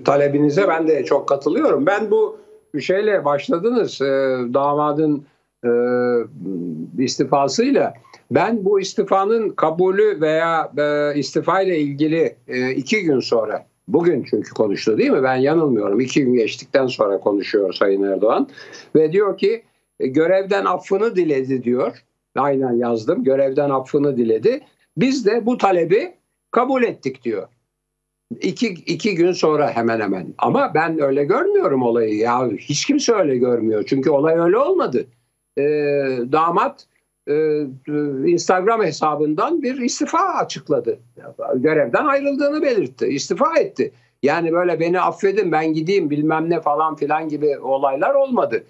talebinize 0.04 0.68
ben 0.68 0.88
de 0.88 1.06
çok 1.06 1.30
katılıyorum. 1.30 1.86
Ben 1.86 2.12
bu 2.12 2.38
şeyle 2.80 3.26
başladınız, 3.26 4.02
e, 4.02 4.06
damadın 4.54 5.26
e, 5.68 7.04
istifasıyla. 7.04 7.94
Ben 8.32 8.66
bu 8.66 8.80
istifanın 8.80 9.50
kabulü 9.50 10.22
veya 10.22 10.72
e, 10.78 11.20
istifa 11.20 11.62
ile 11.62 11.80
ilgili 11.80 12.36
e, 12.48 12.72
iki 12.72 13.04
gün 13.04 13.20
sonra, 13.20 13.66
bugün 13.88 14.26
çünkü 14.30 14.54
konuştu 14.54 14.98
değil 14.98 15.12
mi? 15.12 15.24
Ben 15.24 15.36
yanılmıyorum. 15.36 16.00
İki 16.00 16.26
gün 16.26 16.34
geçtikten 16.34 16.88
sonra 16.88 17.20
konuşuyor 17.20 17.74
Sayın 17.74 18.04
Erdoğan. 18.04 18.50
Ve 18.96 19.12
diyor 19.12 19.38
ki 19.38 19.64
e, 20.00 20.08
görevden 20.08 20.66
affını 20.66 21.16
diledi 21.16 21.64
diyor. 21.64 22.04
Aynen 22.36 22.74
yazdım. 22.74 23.24
Görevden 23.24 23.70
affını 23.70 24.18
diledi. 24.18 24.62
Biz 24.98 25.26
de 25.26 25.46
bu 25.46 25.58
talebi 25.58 26.14
kabul 26.52 26.84
ettik 26.84 27.24
diyor. 27.24 27.48
İki, 28.42 28.68
iki 28.68 29.16
gün 29.16 29.32
sonra 29.32 29.72
hemen 29.72 30.00
hemen. 30.00 30.34
Ama 30.38 30.72
ben 30.74 31.02
öyle 31.02 31.26
görmüyorum 31.26 31.84
olayı. 31.84 32.18
Ya 32.18 32.50
hiç 32.52 32.86
kimse 32.86 33.14
öyle 33.14 33.38
görmüyor. 33.38 33.84
Çünkü 33.88 34.10
olay 34.10 34.40
öyle 34.40 34.58
olmadı. 34.58 35.08
Ee, 35.58 35.62
damat 36.32 36.88
e, 37.28 37.62
Instagram 38.26 38.84
hesabından 38.84 39.62
bir 39.64 39.82
istifa 39.82 40.20
açıkladı. 40.20 41.00
Görevden 41.56 42.06
ayrıldığını 42.06 42.62
belirtti. 42.62 43.06
İstifa 43.06 43.60
etti. 43.60 43.92
Yani 44.24 44.52
böyle 44.52 44.80
beni 44.80 45.02
affedin 45.02 45.52
ben 45.52 45.74
gideyim 45.74 46.10
bilmem 46.10 46.50
ne 46.50 46.62
falan 46.62 46.96
filan 46.96 47.30
gibi 47.30 47.60
olaylar 47.60 48.16
olmadı. 48.16 48.64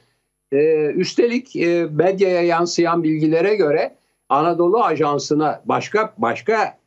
Ee, 0.52 0.86
üstelik 0.86 1.56
e, 1.56 1.88
medyaya 1.92 2.42
yansıyan 2.42 3.04
bilgilere 3.04 3.56
göre 3.56 3.96
Anadolu 4.30 4.84
Ajansı'na 4.84 5.62
başka 5.66 6.14
başka 6.18 6.78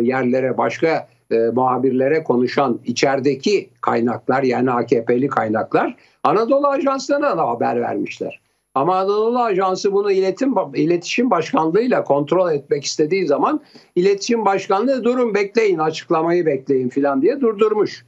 yerlere 0.00 0.58
başka 0.58 1.08
e, 1.30 1.36
muhabirlere 1.36 2.24
konuşan 2.24 2.80
içerideki 2.84 3.70
kaynaklar 3.80 4.42
yani 4.42 4.70
AKP'li 4.70 5.28
kaynaklar 5.28 5.96
Anadolu 6.22 6.66
Ajansı'na 6.66 7.36
da 7.36 7.48
haber 7.48 7.80
vermişler. 7.80 8.40
Ama 8.76 8.96
Anadolu 8.96 9.38
Ajansı 9.38 9.92
bunu 9.92 10.12
iletim, 10.12 10.54
iletişim 10.74 11.30
başkanlığıyla 11.30 12.04
kontrol 12.04 12.52
etmek 12.52 12.84
istediği 12.84 13.26
zaman 13.26 13.60
iletişim 13.94 14.44
başkanlığı 14.44 15.04
durun 15.04 15.34
bekleyin 15.34 15.78
açıklamayı 15.78 16.46
bekleyin 16.46 16.88
filan 16.88 17.22
diye 17.22 17.40
durdurmuş. 17.40 18.06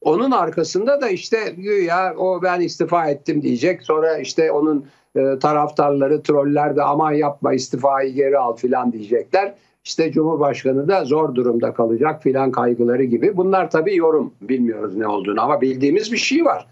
Onun 0.00 0.30
arkasında 0.30 1.00
da 1.00 1.08
işte 1.08 1.54
ya 1.82 2.14
o 2.18 2.42
ben 2.42 2.60
istifa 2.60 3.06
ettim 3.10 3.42
diyecek. 3.42 3.82
Sonra 3.82 4.18
işte 4.18 4.52
onun 4.52 4.86
e, 5.16 5.38
taraftarları 5.38 6.22
troller 6.22 6.76
de 6.76 6.82
aman 6.82 7.12
yapma 7.12 7.52
istifayı 7.52 8.14
geri 8.14 8.38
al 8.38 8.56
filan 8.56 8.92
diyecekler. 8.92 9.54
İşte 9.84 10.12
Cumhurbaşkanı 10.12 10.88
da 10.88 11.04
zor 11.04 11.34
durumda 11.34 11.74
kalacak 11.74 12.22
filan 12.22 12.50
kaygıları 12.50 13.04
gibi. 13.04 13.36
Bunlar 13.36 13.70
tabii 13.70 13.96
yorum 13.96 14.34
bilmiyoruz 14.40 14.96
ne 14.96 15.06
olduğunu 15.06 15.42
ama 15.42 15.60
bildiğimiz 15.60 16.12
bir 16.12 16.16
şey 16.16 16.44
var. 16.44 16.66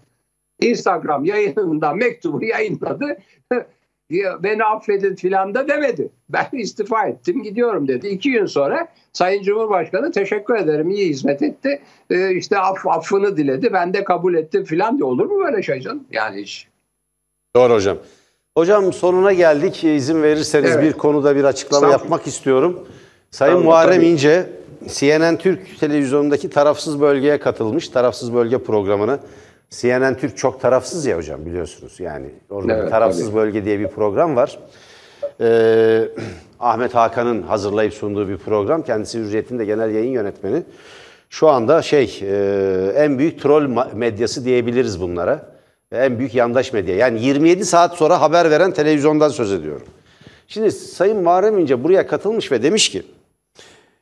Instagram 0.61 1.25
yayınında 1.25 1.93
mektubu 1.93 2.43
yayınladı. 2.43 3.17
beni 4.43 4.63
affedin 4.63 5.15
filan 5.15 5.53
da 5.53 5.67
demedi. 5.67 6.09
Ben 6.29 6.47
istifa 6.53 7.07
ettim 7.07 7.43
gidiyorum 7.43 7.87
dedi. 7.87 8.07
İki 8.07 8.31
gün 8.31 8.45
sonra 8.45 8.87
Sayın 9.13 9.43
Cumhurbaşkanı 9.43 10.11
teşekkür 10.11 10.55
ederim 10.55 10.89
iyi 10.89 11.09
hizmet 11.09 11.41
etti. 11.41 11.81
Ee, 12.09 12.35
işte 12.35 12.59
aff, 12.59 12.87
affını 12.87 13.37
diledi 13.37 13.73
ben 13.73 13.93
de 13.93 14.03
kabul 14.03 14.35
ettim 14.35 14.63
filan 14.63 14.97
diye 14.97 15.05
olur 15.05 15.25
mu 15.25 15.45
böyle 15.45 15.63
şey 15.63 15.79
canım? 15.79 16.03
Yani 16.11 16.41
hiç. 16.41 16.67
Doğru 17.55 17.73
hocam. 17.73 17.97
Hocam 18.57 18.93
sonuna 18.93 19.33
geldik. 19.33 19.83
İzin 19.83 20.23
verirseniz 20.23 20.71
evet. 20.71 20.83
bir 20.83 20.93
konuda 20.93 21.35
bir 21.35 21.43
açıklama 21.43 21.87
yapmak 21.87 22.27
istiyorum. 22.27 22.87
Sayın 23.31 23.53
tamam, 23.53 23.65
Muharrem 23.65 23.95
tabii. 23.95 24.07
İnce 24.07 24.49
CNN 24.87 25.37
Türk 25.37 25.79
televizyonundaki 25.79 26.49
tarafsız 26.49 27.01
bölgeye 27.01 27.39
katılmış. 27.39 27.89
Tarafsız 27.89 28.33
bölge 28.33 28.57
programını. 28.57 29.19
CNN 29.69 30.17
Türk 30.17 30.37
çok 30.37 30.61
tarafsız 30.61 31.05
ya 31.05 31.17
hocam 31.17 31.45
biliyorsunuz. 31.45 31.99
Yani 31.99 32.27
orada 32.49 32.73
evet, 32.73 32.89
tarafsız 32.89 33.25
tabii. 33.25 33.35
bölge 33.35 33.65
diye 33.65 33.79
bir 33.79 33.87
program 33.87 34.35
var. 34.35 34.59
Ee, 35.41 36.01
Ahmet 36.59 36.95
Hakan'ın 36.95 37.41
hazırlayıp 37.41 37.93
sunduğu 37.93 38.29
bir 38.29 38.37
program. 38.37 38.83
Kendisi 38.83 39.19
Hürriyet'in 39.19 39.59
de 39.59 39.65
genel 39.65 39.95
yayın 39.95 40.11
yönetmeni. 40.11 40.63
Şu 41.29 41.49
anda 41.49 41.81
şey 41.81 42.19
e, 42.21 42.91
en 42.95 43.19
büyük 43.19 43.41
troll 43.41 43.85
medyası 43.93 44.45
diyebiliriz 44.45 45.01
bunlara. 45.01 45.49
En 45.91 46.19
büyük 46.19 46.35
yandaş 46.35 46.73
medya. 46.73 46.95
Yani 46.95 47.21
27 47.21 47.65
saat 47.65 47.95
sonra 47.95 48.21
haber 48.21 48.51
veren 48.51 48.71
televizyondan 48.71 49.29
söz 49.29 49.53
ediyorum. 49.53 49.87
Şimdi 50.47 50.71
Sayın 50.71 51.23
Muharrem 51.23 51.59
İnce 51.59 51.83
buraya 51.83 52.07
katılmış 52.07 52.51
ve 52.51 52.63
demiş 52.63 52.89
ki 52.89 53.03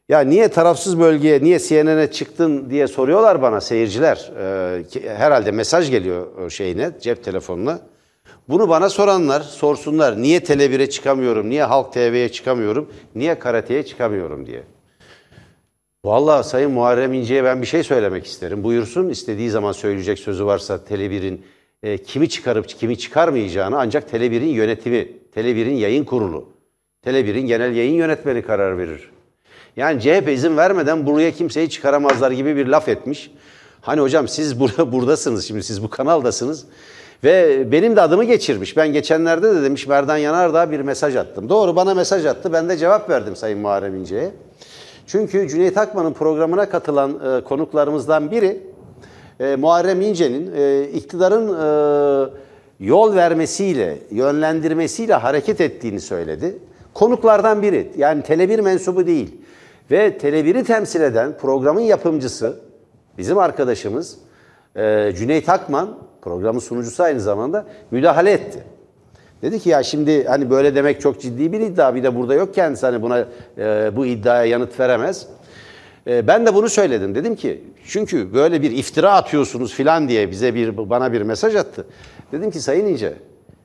ya 0.09 0.19
niye 0.19 0.47
tarafsız 0.47 0.99
bölgeye, 0.99 1.43
niye 1.43 1.59
CNN'e 1.59 2.11
çıktın 2.11 2.69
diye 2.69 2.87
soruyorlar 2.87 3.41
bana 3.41 3.61
seyirciler. 3.61 4.31
Ee, 4.39 4.83
herhalde 5.17 5.51
mesaj 5.51 5.91
geliyor 5.91 6.49
şeyine, 6.49 6.91
cep 7.01 7.23
telefonuna. 7.23 7.79
Bunu 8.49 8.69
bana 8.69 8.89
soranlar 8.89 9.41
sorsunlar. 9.41 10.21
Niye 10.21 10.39
Tele1'e 10.39 10.89
çıkamıyorum, 10.89 11.49
niye 11.49 11.63
Halk 11.63 11.93
TV'ye 11.93 12.29
çıkamıyorum, 12.29 12.91
niye 13.15 13.39
Karate'ye 13.39 13.85
çıkamıyorum 13.85 14.45
diye. 14.45 14.63
Vallahi 16.05 16.47
Sayın 16.47 16.71
Muharrem 16.71 17.13
İnce'ye 17.13 17.43
ben 17.43 17.61
bir 17.61 17.67
şey 17.67 17.83
söylemek 17.83 18.25
isterim. 18.25 18.63
Buyursun 18.63 19.09
istediği 19.09 19.49
zaman 19.49 19.71
söyleyecek 19.71 20.19
sözü 20.19 20.45
varsa 20.45 20.75
Tele1'in 20.89 21.45
e, 21.83 21.97
kimi 21.97 22.29
çıkarıp 22.29 22.69
kimi 22.69 22.97
çıkarmayacağını 22.97 23.79
ancak 23.79 24.11
Tele1'in 24.11 24.49
yönetimi, 24.49 25.07
Tele1'in 25.35 25.75
yayın 25.75 26.03
kurulu, 26.05 26.49
Tele1'in 27.05 27.47
genel 27.47 27.75
yayın 27.75 27.93
yönetmeni 27.93 28.41
karar 28.41 28.77
verir. 28.77 29.09
Yani 29.77 30.01
CHP 30.01 30.29
izin 30.29 30.57
vermeden 30.57 31.05
buraya 31.05 31.31
kimseyi 31.31 31.69
çıkaramazlar 31.69 32.31
gibi 32.31 32.55
bir 32.55 32.67
laf 32.67 32.89
etmiş. 32.89 33.31
Hani 33.81 34.01
hocam 34.01 34.27
siz 34.27 34.59
burada 34.59 34.91
buradasınız 34.91 35.47
şimdi 35.47 35.63
siz 35.63 35.83
bu 35.83 35.89
kanaldasınız. 35.89 36.65
Ve 37.23 37.67
benim 37.71 37.95
de 37.95 38.01
adımı 38.01 38.23
geçirmiş. 38.23 38.77
Ben 38.77 38.87
geçenlerde 38.93 39.55
de 39.55 39.63
demiş 39.63 39.87
Merdan 39.87 40.17
Yanardağ 40.17 40.71
bir 40.71 40.79
mesaj 40.79 41.15
attım. 41.15 41.49
Doğru 41.49 41.75
bana 41.75 41.93
mesaj 41.93 42.25
attı. 42.25 42.53
Ben 42.53 42.69
de 42.69 42.77
cevap 42.77 43.09
verdim 43.09 43.35
Sayın 43.35 43.59
Muharrem 43.59 43.95
İnce'ye. 43.95 44.31
Çünkü 45.07 45.47
Cüneyt 45.49 45.77
Akman'ın 45.77 46.13
programına 46.13 46.69
katılan 46.69 47.11
e, 47.11 47.43
konuklarımızdan 47.43 48.31
biri 48.31 48.63
e, 49.39 49.55
Muharrem 49.55 50.01
İnce'nin 50.01 50.51
e, 50.55 50.83
iktidarın 50.83 51.47
e, 51.47 52.29
yol 52.79 53.15
vermesiyle, 53.15 53.97
yönlendirmesiyle 54.11 55.13
hareket 55.13 55.61
ettiğini 55.61 55.99
söyledi. 55.99 56.57
Konuklardan 56.93 57.61
biri. 57.61 57.91
Yani 57.97 58.21
Tele1 58.21 58.61
mensubu 58.61 59.07
değil. 59.07 59.35
Ve 59.91 60.17
Tele1'i 60.17 60.63
temsil 60.63 61.01
eden 61.01 61.37
programın 61.37 61.81
yapımcısı, 61.81 62.59
bizim 63.17 63.37
arkadaşımız 63.37 64.17
e, 64.75 65.13
Cüneyt 65.17 65.49
Akman, 65.49 65.97
programın 66.21 66.59
sunucusu 66.59 67.03
aynı 67.03 67.19
zamanda 67.21 67.65
müdahale 67.91 68.31
etti. 68.31 68.63
Dedi 69.41 69.59
ki 69.59 69.69
ya 69.69 69.83
şimdi 69.83 70.23
hani 70.23 70.49
böyle 70.49 70.75
demek 70.75 71.01
çok 71.01 71.21
ciddi 71.21 71.51
bir 71.51 71.59
iddia. 71.59 71.95
Bir 71.95 72.03
de 72.03 72.15
burada 72.15 72.33
yok 72.33 72.55
kendisi 72.55 72.85
hani 72.85 73.01
buna 73.01 73.25
e, 73.57 73.91
bu 73.95 74.05
iddiaya 74.05 74.45
yanıt 74.45 74.79
veremez. 74.79 75.27
E, 76.07 76.27
ben 76.27 76.45
de 76.45 76.55
bunu 76.55 76.69
söyledim. 76.69 77.15
Dedim 77.15 77.35
ki 77.35 77.63
çünkü 77.87 78.33
böyle 78.33 78.61
bir 78.61 78.71
iftira 78.71 79.13
atıyorsunuz 79.13 79.73
filan 79.73 80.09
diye 80.09 80.31
bize 80.31 80.55
bir 80.55 80.89
bana 80.89 81.13
bir 81.13 81.21
mesaj 81.21 81.55
attı. 81.55 81.87
Dedim 82.31 82.51
ki 82.51 82.59
Sayın 82.59 82.85
İnce 82.85 83.13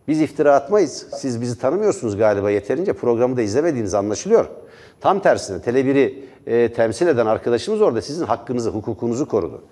biz 0.08 0.20
iftira 0.20 0.54
atmayız. 0.54 1.06
Siz 1.16 1.40
bizi 1.40 1.58
tanımıyorsunuz 1.58 2.16
galiba 2.16 2.50
yeterince. 2.50 2.92
Programı 2.92 3.36
da 3.36 3.42
izlemediğiniz 3.42 3.94
anlaşılıyor. 3.94 4.46
Tam 5.02 5.20
tersine 5.20 5.56
Tele1'i 5.56 6.24
e, 6.46 6.72
temsil 6.72 7.06
eden 7.06 7.26
arkadaşımız 7.26 7.80
orada 7.80 8.02
sizin 8.02 8.24
hakkınızı, 8.26 8.70
hukukunuzu 8.70 9.28
korudu. 9.28 9.62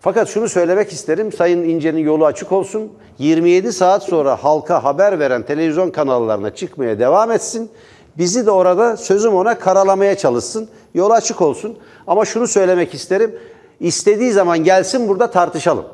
Fakat 0.00 0.28
şunu 0.28 0.48
söylemek 0.48 0.92
isterim. 0.92 1.32
Sayın 1.32 1.62
İnce'nin 1.62 1.98
yolu 1.98 2.26
açık 2.26 2.52
olsun. 2.52 2.92
27 3.18 3.72
saat 3.72 4.02
sonra 4.02 4.44
halka 4.44 4.84
haber 4.84 5.18
veren 5.18 5.42
televizyon 5.42 5.90
kanallarına 5.90 6.54
çıkmaya 6.54 6.98
devam 6.98 7.30
etsin. 7.30 7.70
Bizi 8.18 8.46
de 8.46 8.50
orada 8.50 8.96
sözüm 8.96 9.34
ona 9.34 9.58
karalamaya 9.58 10.16
çalışsın. 10.16 10.68
Yolu 10.94 11.12
açık 11.12 11.40
olsun. 11.40 11.78
Ama 12.06 12.24
şunu 12.24 12.46
söylemek 12.46 12.94
isterim. 12.94 13.38
İstediği 13.80 14.32
zaman 14.32 14.64
gelsin 14.64 15.08
burada 15.08 15.30
tartışalım. 15.30 15.84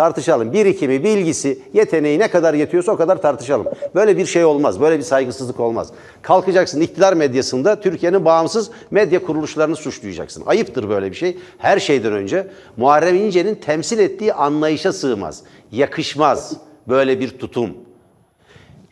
Tartışalım. 0.00 0.52
Birikimi, 0.52 1.04
bilgisi, 1.04 1.58
yeteneği 1.72 2.18
ne 2.18 2.28
kadar 2.28 2.54
yetiyorsa 2.54 2.92
o 2.92 2.96
kadar 2.96 3.22
tartışalım. 3.22 3.66
Böyle 3.94 4.16
bir 4.16 4.26
şey 4.26 4.44
olmaz. 4.44 4.80
Böyle 4.80 4.98
bir 4.98 5.02
saygısızlık 5.02 5.60
olmaz. 5.60 5.88
Kalkacaksın 6.22 6.80
iktidar 6.80 7.12
medyasında 7.12 7.80
Türkiye'nin 7.80 8.24
bağımsız 8.24 8.70
medya 8.90 9.22
kuruluşlarını 9.22 9.76
suçlayacaksın. 9.76 10.42
Ayıptır 10.46 10.88
böyle 10.88 11.10
bir 11.10 11.16
şey. 11.16 11.38
Her 11.58 11.78
şeyden 11.78 12.12
önce 12.12 12.48
Muharrem 12.76 13.14
İnce'nin 13.14 13.54
temsil 13.54 13.98
ettiği 13.98 14.34
anlayışa 14.34 14.92
sığmaz. 14.92 15.42
Yakışmaz 15.72 16.52
böyle 16.88 17.20
bir 17.20 17.38
tutum. 17.38 17.70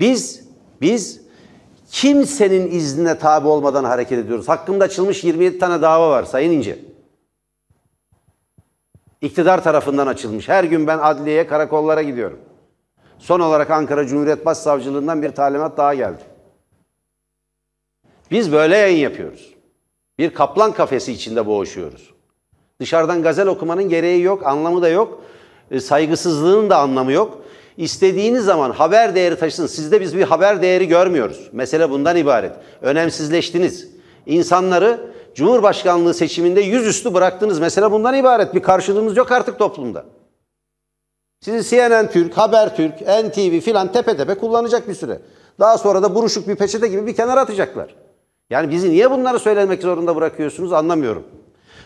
Biz 0.01 0.41
biz 0.81 1.21
kimsenin 1.91 2.71
iznine 2.71 3.19
tabi 3.19 3.49
olmadan 3.49 3.85
hareket 3.85 4.19
ediyoruz. 4.19 4.49
Hakkında 4.49 4.85
açılmış 4.85 5.25
27 5.25 5.59
tane 5.59 5.83
dava 5.83 6.11
var 6.11 6.25
Sayın 6.25 6.53
İnce. 6.53 6.88
İktidar 9.23 9.64
tarafından 9.64 10.07
açılmış. 10.07 10.49
Her 10.49 10.64
gün 10.64 10.87
ben 10.87 10.99
adliyeye, 10.99 11.47
karakollara 11.47 12.03
gidiyorum. 12.03 12.39
Son 13.19 13.41
olarak 13.41 13.71
Ankara 13.71 14.07
Cumhuriyet 14.07 14.47
Başsavcılığından 14.47 15.23
bir 15.23 15.31
talimat 15.31 15.77
daha 15.77 15.95
geldi. 15.95 16.23
Biz 18.31 18.53
böyle 18.53 18.77
yayın 18.77 18.99
yapıyoruz. 18.99 19.55
Bir 20.19 20.35
kaplan 20.35 20.73
kafesi 20.73 21.12
içinde 21.12 21.47
boğuşuyoruz. 21.47 22.11
Dışarıdan 22.81 23.23
gazel 23.23 23.47
okumanın 23.47 23.89
gereği 23.89 24.23
yok, 24.23 24.47
anlamı 24.47 24.83
da 24.83 24.89
yok. 24.89 25.25
E, 25.71 25.81
saygısızlığın 25.81 26.71
da 26.71 26.79
anlamı 26.79 27.12
yok. 27.12 27.39
İstediğiniz 27.77 28.45
zaman 28.45 28.71
haber 28.71 29.14
değeri 29.14 29.39
taşısın. 29.39 29.66
Sizde 29.66 30.01
biz 30.01 30.16
bir 30.16 30.23
haber 30.23 30.62
değeri 30.62 30.89
görmüyoruz. 30.89 31.49
Mesele 31.53 31.91
bundan 31.91 32.16
ibaret. 32.16 32.53
Önemsizleştiniz. 32.83 33.89
İnsanları 34.27 35.01
Cumhurbaşkanlığı 35.39 36.14
seçiminde 36.14 36.61
yüzüstü 36.61 37.14
bıraktınız. 37.14 37.61
Mesela 37.61 37.93
bundan 37.93 38.14
ibaret 38.14 38.55
bir 38.55 38.62
karşılığınız 38.62 39.16
yok 39.16 39.32
artık 39.32 39.59
toplumda. 39.59 40.05
Sizi 41.41 41.70
CNN 41.70 42.11
Türk, 42.11 42.39
Haber 42.39 42.76
Türk, 42.76 43.01
NTV 43.01 43.61
filan 43.61 43.93
tepe 43.93 44.16
tepe 44.16 44.34
kullanacak 44.34 44.89
bir 44.89 44.95
süre. 44.95 45.20
Daha 45.61 45.78
sonra 45.78 46.03
da 46.03 46.14
buruşuk 46.14 46.49
bir 46.49 46.57
peçete 46.57 46.89
gibi 46.89 47.07
bir 47.07 47.16
kenara 47.16 47.41
atacaklar. 47.41 47.95
Yani 48.51 48.70
bizi 48.70 48.91
niye 48.91 49.11
bunları 49.11 49.39
söylemek 49.39 49.82
zorunda 49.82 50.16
bırakıyorsunuz 50.16 50.72
anlamıyorum. 50.72 51.24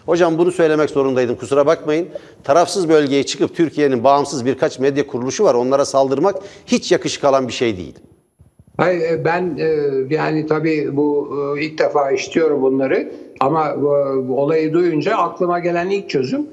Hocam 0.06 0.38
bunu 0.38 0.52
söylemek 0.52 0.90
zorundaydım 0.90 1.36
kusura 1.36 1.66
bakmayın. 1.66 2.08
Tarafsız 2.44 2.88
bölgeye 2.88 3.26
çıkıp 3.26 3.56
Türkiye'nin 3.56 4.04
bağımsız 4.04 4.46
birkaç 4.46 4.78
medya 4.78 5.06
kuruluşu 5.06 5.44
var. 5.44 5.54
Onlara 5.54 5.84
saldırmak 5.84 6.36
hiç 6.66 6.92
yakışık 6.92 7.24
alan 7.24 7.48
bir 7.48 7.52
şey 7.52 7.76
değil. 7.76 7.94
Hayır, 8.76 9.00
e, 9.00 9.24
ben 9.24 9.56
e, 9.58 9.66
yani 10.14 10.46
tabii 10.46 10.96
bu 10.96 11.28
e, 11.56 11.62
ilk 11.62 11.78
defa 11.78 12.10
işitiyorum 12.10 12.62
bunları 12.62 13.12
ama 13.40 13.74
olayı 14.30 14.72
duyunca 14.72 15.16
aklıma 15.16 15.58
gelen 15.58 15.90
ilk 15.90 16.10
çözüm 16.10 16.46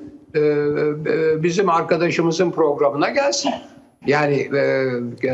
bizim 1.43 1.69
arkadaşımızın 1.69 2.51
programına 2.51 3.09
gelsin. 3.09 3.51
Yani 4.07 4.49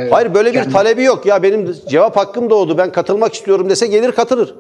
Hayır 0.10 0.34
böyle 0.34 0.54
bir 0.54 0.72
talebi 0.72 1.04
yok 1.04 1.26
ya 1.26 1.44
benim 1.44 1.76
cevap 1.90 2.18
hakkım 2.18 2.50
doğdu 2.50 2.78
ben 2.78 2.92
katılmak 2.92 3.34
istiyorum 3.34 3.70
dese 3.70 3.88
gelir 3.88 4.12
katılır. 4.12 4.56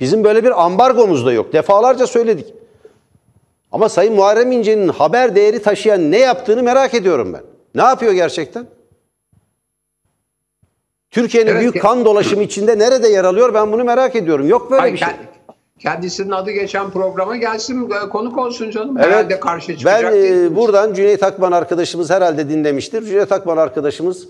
Bizim 0.00 0.24
böyle 0.24 0.44
bir 0.44 0.64
ambargomuz 0.64 1.26
da 1.26 1.32
yok. 1.32 1.52
Defalarca 1.52 2.06
söyledik. 2.06 2.54
Ama 3.72 3.88
Sayın 3.88 4.14
Muharrem 4.14 4.52
İnce'nin 4.52 4.88
haber 4.88 5.36
değeri 5.36 5.62
taşıyan 5.62 6.10
ne 6.10 6.18
yaptığını 6.18 6.62
merak 6.62 6.94
ediyorum 6.94 7.32
ben. 7.32 7.42
Ne 7.74 7.82
yapıyor 7.82 8.12
gerçekten? 8.12 8.66
Türkiye'nin 11.10 11.50
evet, 11.50 11.60
büyük 11.60 11.82
kan 11.82 12.04
dolaşımı 12.04 12.42
içinde 12.42 12.78
nerede 12.78 13.08
yer 13.08 13.24
alıyor 13.24 13.54
ben 13.54 13.72
bunu 13.72 13.84
merak 13.84 14.16
ediyorum. 14.16 14.48
Yok 14.48 14.70
böyle 14.70 14.80
Hayır, 14.80 14.94
bir 14.94 14.98
şey. 14.98 15.08
Kendisinin 15.78 16.30
adı 16.30 16.50
geçen 16.50 16.90
programa 16.90 17.36
gelsin 17.36 17.90
e, 17.90 18.08
konuk 18.08 18.38
olsun 18.38 18.70
canım. 18.70 18.96
Evet, 18.98 19.06
herhalde 19.06 19.40
karşı 19.40 19.76
çıkacak 19.76 20.12
Ben 20.12 20.46
e, 20.46 20.56
buradan 20.56 20.94
Cüneyt 20.94 21.22
Akman 21.22 21.52
arkadaşımız 21.52 22.10
herhalde 22.10 22.48
dinlemiştir. 22.48 23.02
Cüneyt 23.02 23.32
Akman 23.32 23.56
arkadaşımız 23.56 24.28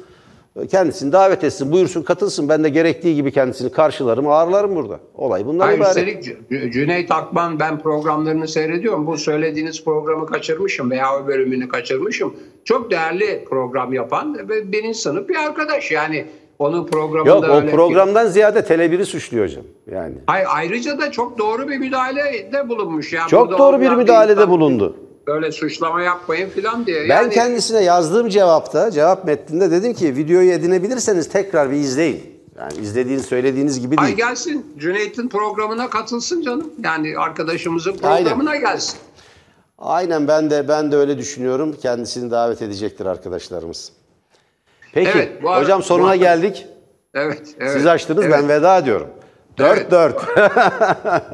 e, 0.56 0.66
kendisini 0.66 1.12
davet 1.12 1.44
etsin, 1.44 1.72
buyursun, 1.72 2.02
katılsın. 2.02 2.48
Ben 2.48 2.64
de 2.64 2.68
gerektiği 2.68 3.14
gibi 3.14 3.32
kendisini 3.32 3.72
karşılarım, 3.72 4.28
ağırlarım 4.28 4.76
burada. 4.76 5.00
Olay 5.14 5.46
bundan 5.46 5.66
Hayır, 5.66 5.78
ibaret. 5.78 5.96
Üstelik 5.96 6.72
Cüneyt 6.72 7.10
Akman 7.10 7.60
ben 7.60 7.78
programlarını 7.78 8.48
seyrediyorum. 8.48 9.06
Bu 9.06 9.16
söylediğiniz 9.16 9.84
programı 9.84 10.26
kaçırmışım 10.26 10.90
veya 10.90 11.16
o 11.16 11.26
bölümünü 11.26 11.68
kaçırmışım. 11.68 12.36
Çok 12.64 12.90
değerli 12.90 13.44
program 13.50 13.92
yapan 13.92 14.48
ve 14.48 14.72
birinci 14.72 14.98
sınıf 14.98 15.28
bir 15.28 15.36
arkadaş. 15.36 15.90
Yani 15.90 16.26
onun 16.58 16.86
programında 16.86 17.46
Yok 17.46 17.64
o 17.68 17.70
programdan 17.70 18.26
ziyade 18.26 18.58
Tele1'i 18.60 19.06
suçluyor 19.06 19.44
hocam. 19.44 19.64
Yani. 19.92 20.14
Hayır, 20.26 20.46
ayrıca 20.50 20.98
da 20.98 21.10
çok 21.12 21.38
doğru 21.38 21.68
bir 21.68 21.78
müdahalede 21.78 22.68
bulunmuş. 22.68 23.12
Yani 23.12 23.28
Çok 23.28 23.58
doğru 23.58 23.80
bir 23.80 23.90
müdahalede 23.90 24.32
insan 24.32 24.50
bulundu. 24.50 24.96
Böyle 25.26 25.52
suçlama 25.52 26.02
yapmayın 26.02 26.50
filan 26.50 26.86
diye. 26.86 27.08
Ben 27.08 27.22
Yani- 27.22 27.34
kendisine 27.34 27.80
yazdığım 27.82 28.28
cevapta, 28.28 28.90
cevap 28.90 29.24
metninde 29.24 29.70
dedim 29.70 29.94
ki 29.94 30.16
videoyu 30.16 30.50
edinebilirseniz 30.52 31.28
tekrar 31.28 31.70
bir 31.70 31.76
izleyin. 31.76 32.38
Yani 32.58 32.72
izlediğiniz, 32.82 33.24
söylediğiniz 33.24 33.80
gibi 33.80 33.96
Ay 33.98 34.06
değil. 34.06 34.16
gelsin 34.16 34.66
Cüneyt'in 34.78 35.28
programına 35.28 35.90
katılsın 35.90 36.42
canım. 36.42 36.70
Yani 36.84 37.18
arkadaşımızın 37.18 37.92
programına 37.96 38.56
gelsin. 38.56 38.98
Aynen 39.78 40.28
ben 40.28 40.50
de 40.50 40.68
ben 40.68 40.92
de 40.92 40.96
öyle 40.96 41.18
düşünüyorum. 41.18 41.76
Kendisini 41.82 42.30
davet 42.30 42.62
edecektir 42.62 43.06
arkadaşlarımız. 43.06 43.92
Peki 44.92 45.10
Evet, 45.14 45.42
bu 45.42 45.56
hocam 45.56 45.82
sonuna 45.82 46.14
bu 46.14 46.18
geldik. 46.18 46.66
Evet, 47.14 47.42
evet. 47.60 47.72
Siz 47.72 47.86
açtınız 47.86 48.24
evet, 48.24 48.34
ben 48.38 48.48
veda 48.48 48.78
ediyorum. 48.78 49.08
4 49.58 49.78
Evet. 49.78 49.90
4. 49.90 50.24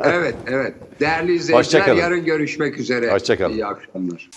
Evet, 0.05 0.35
evet. 0.47 0.75
Değerli 1.01 1.35
izleyiciler 1.35 1.95
yarın 1.97 2.25
görüşmek 2.25 2.79
üzere. 2.79 3.13
Hoşça 3.13 3.39
kalın. 3.39 3.53
İyi 3.53 3.67
akşamlar. 3.67 4.31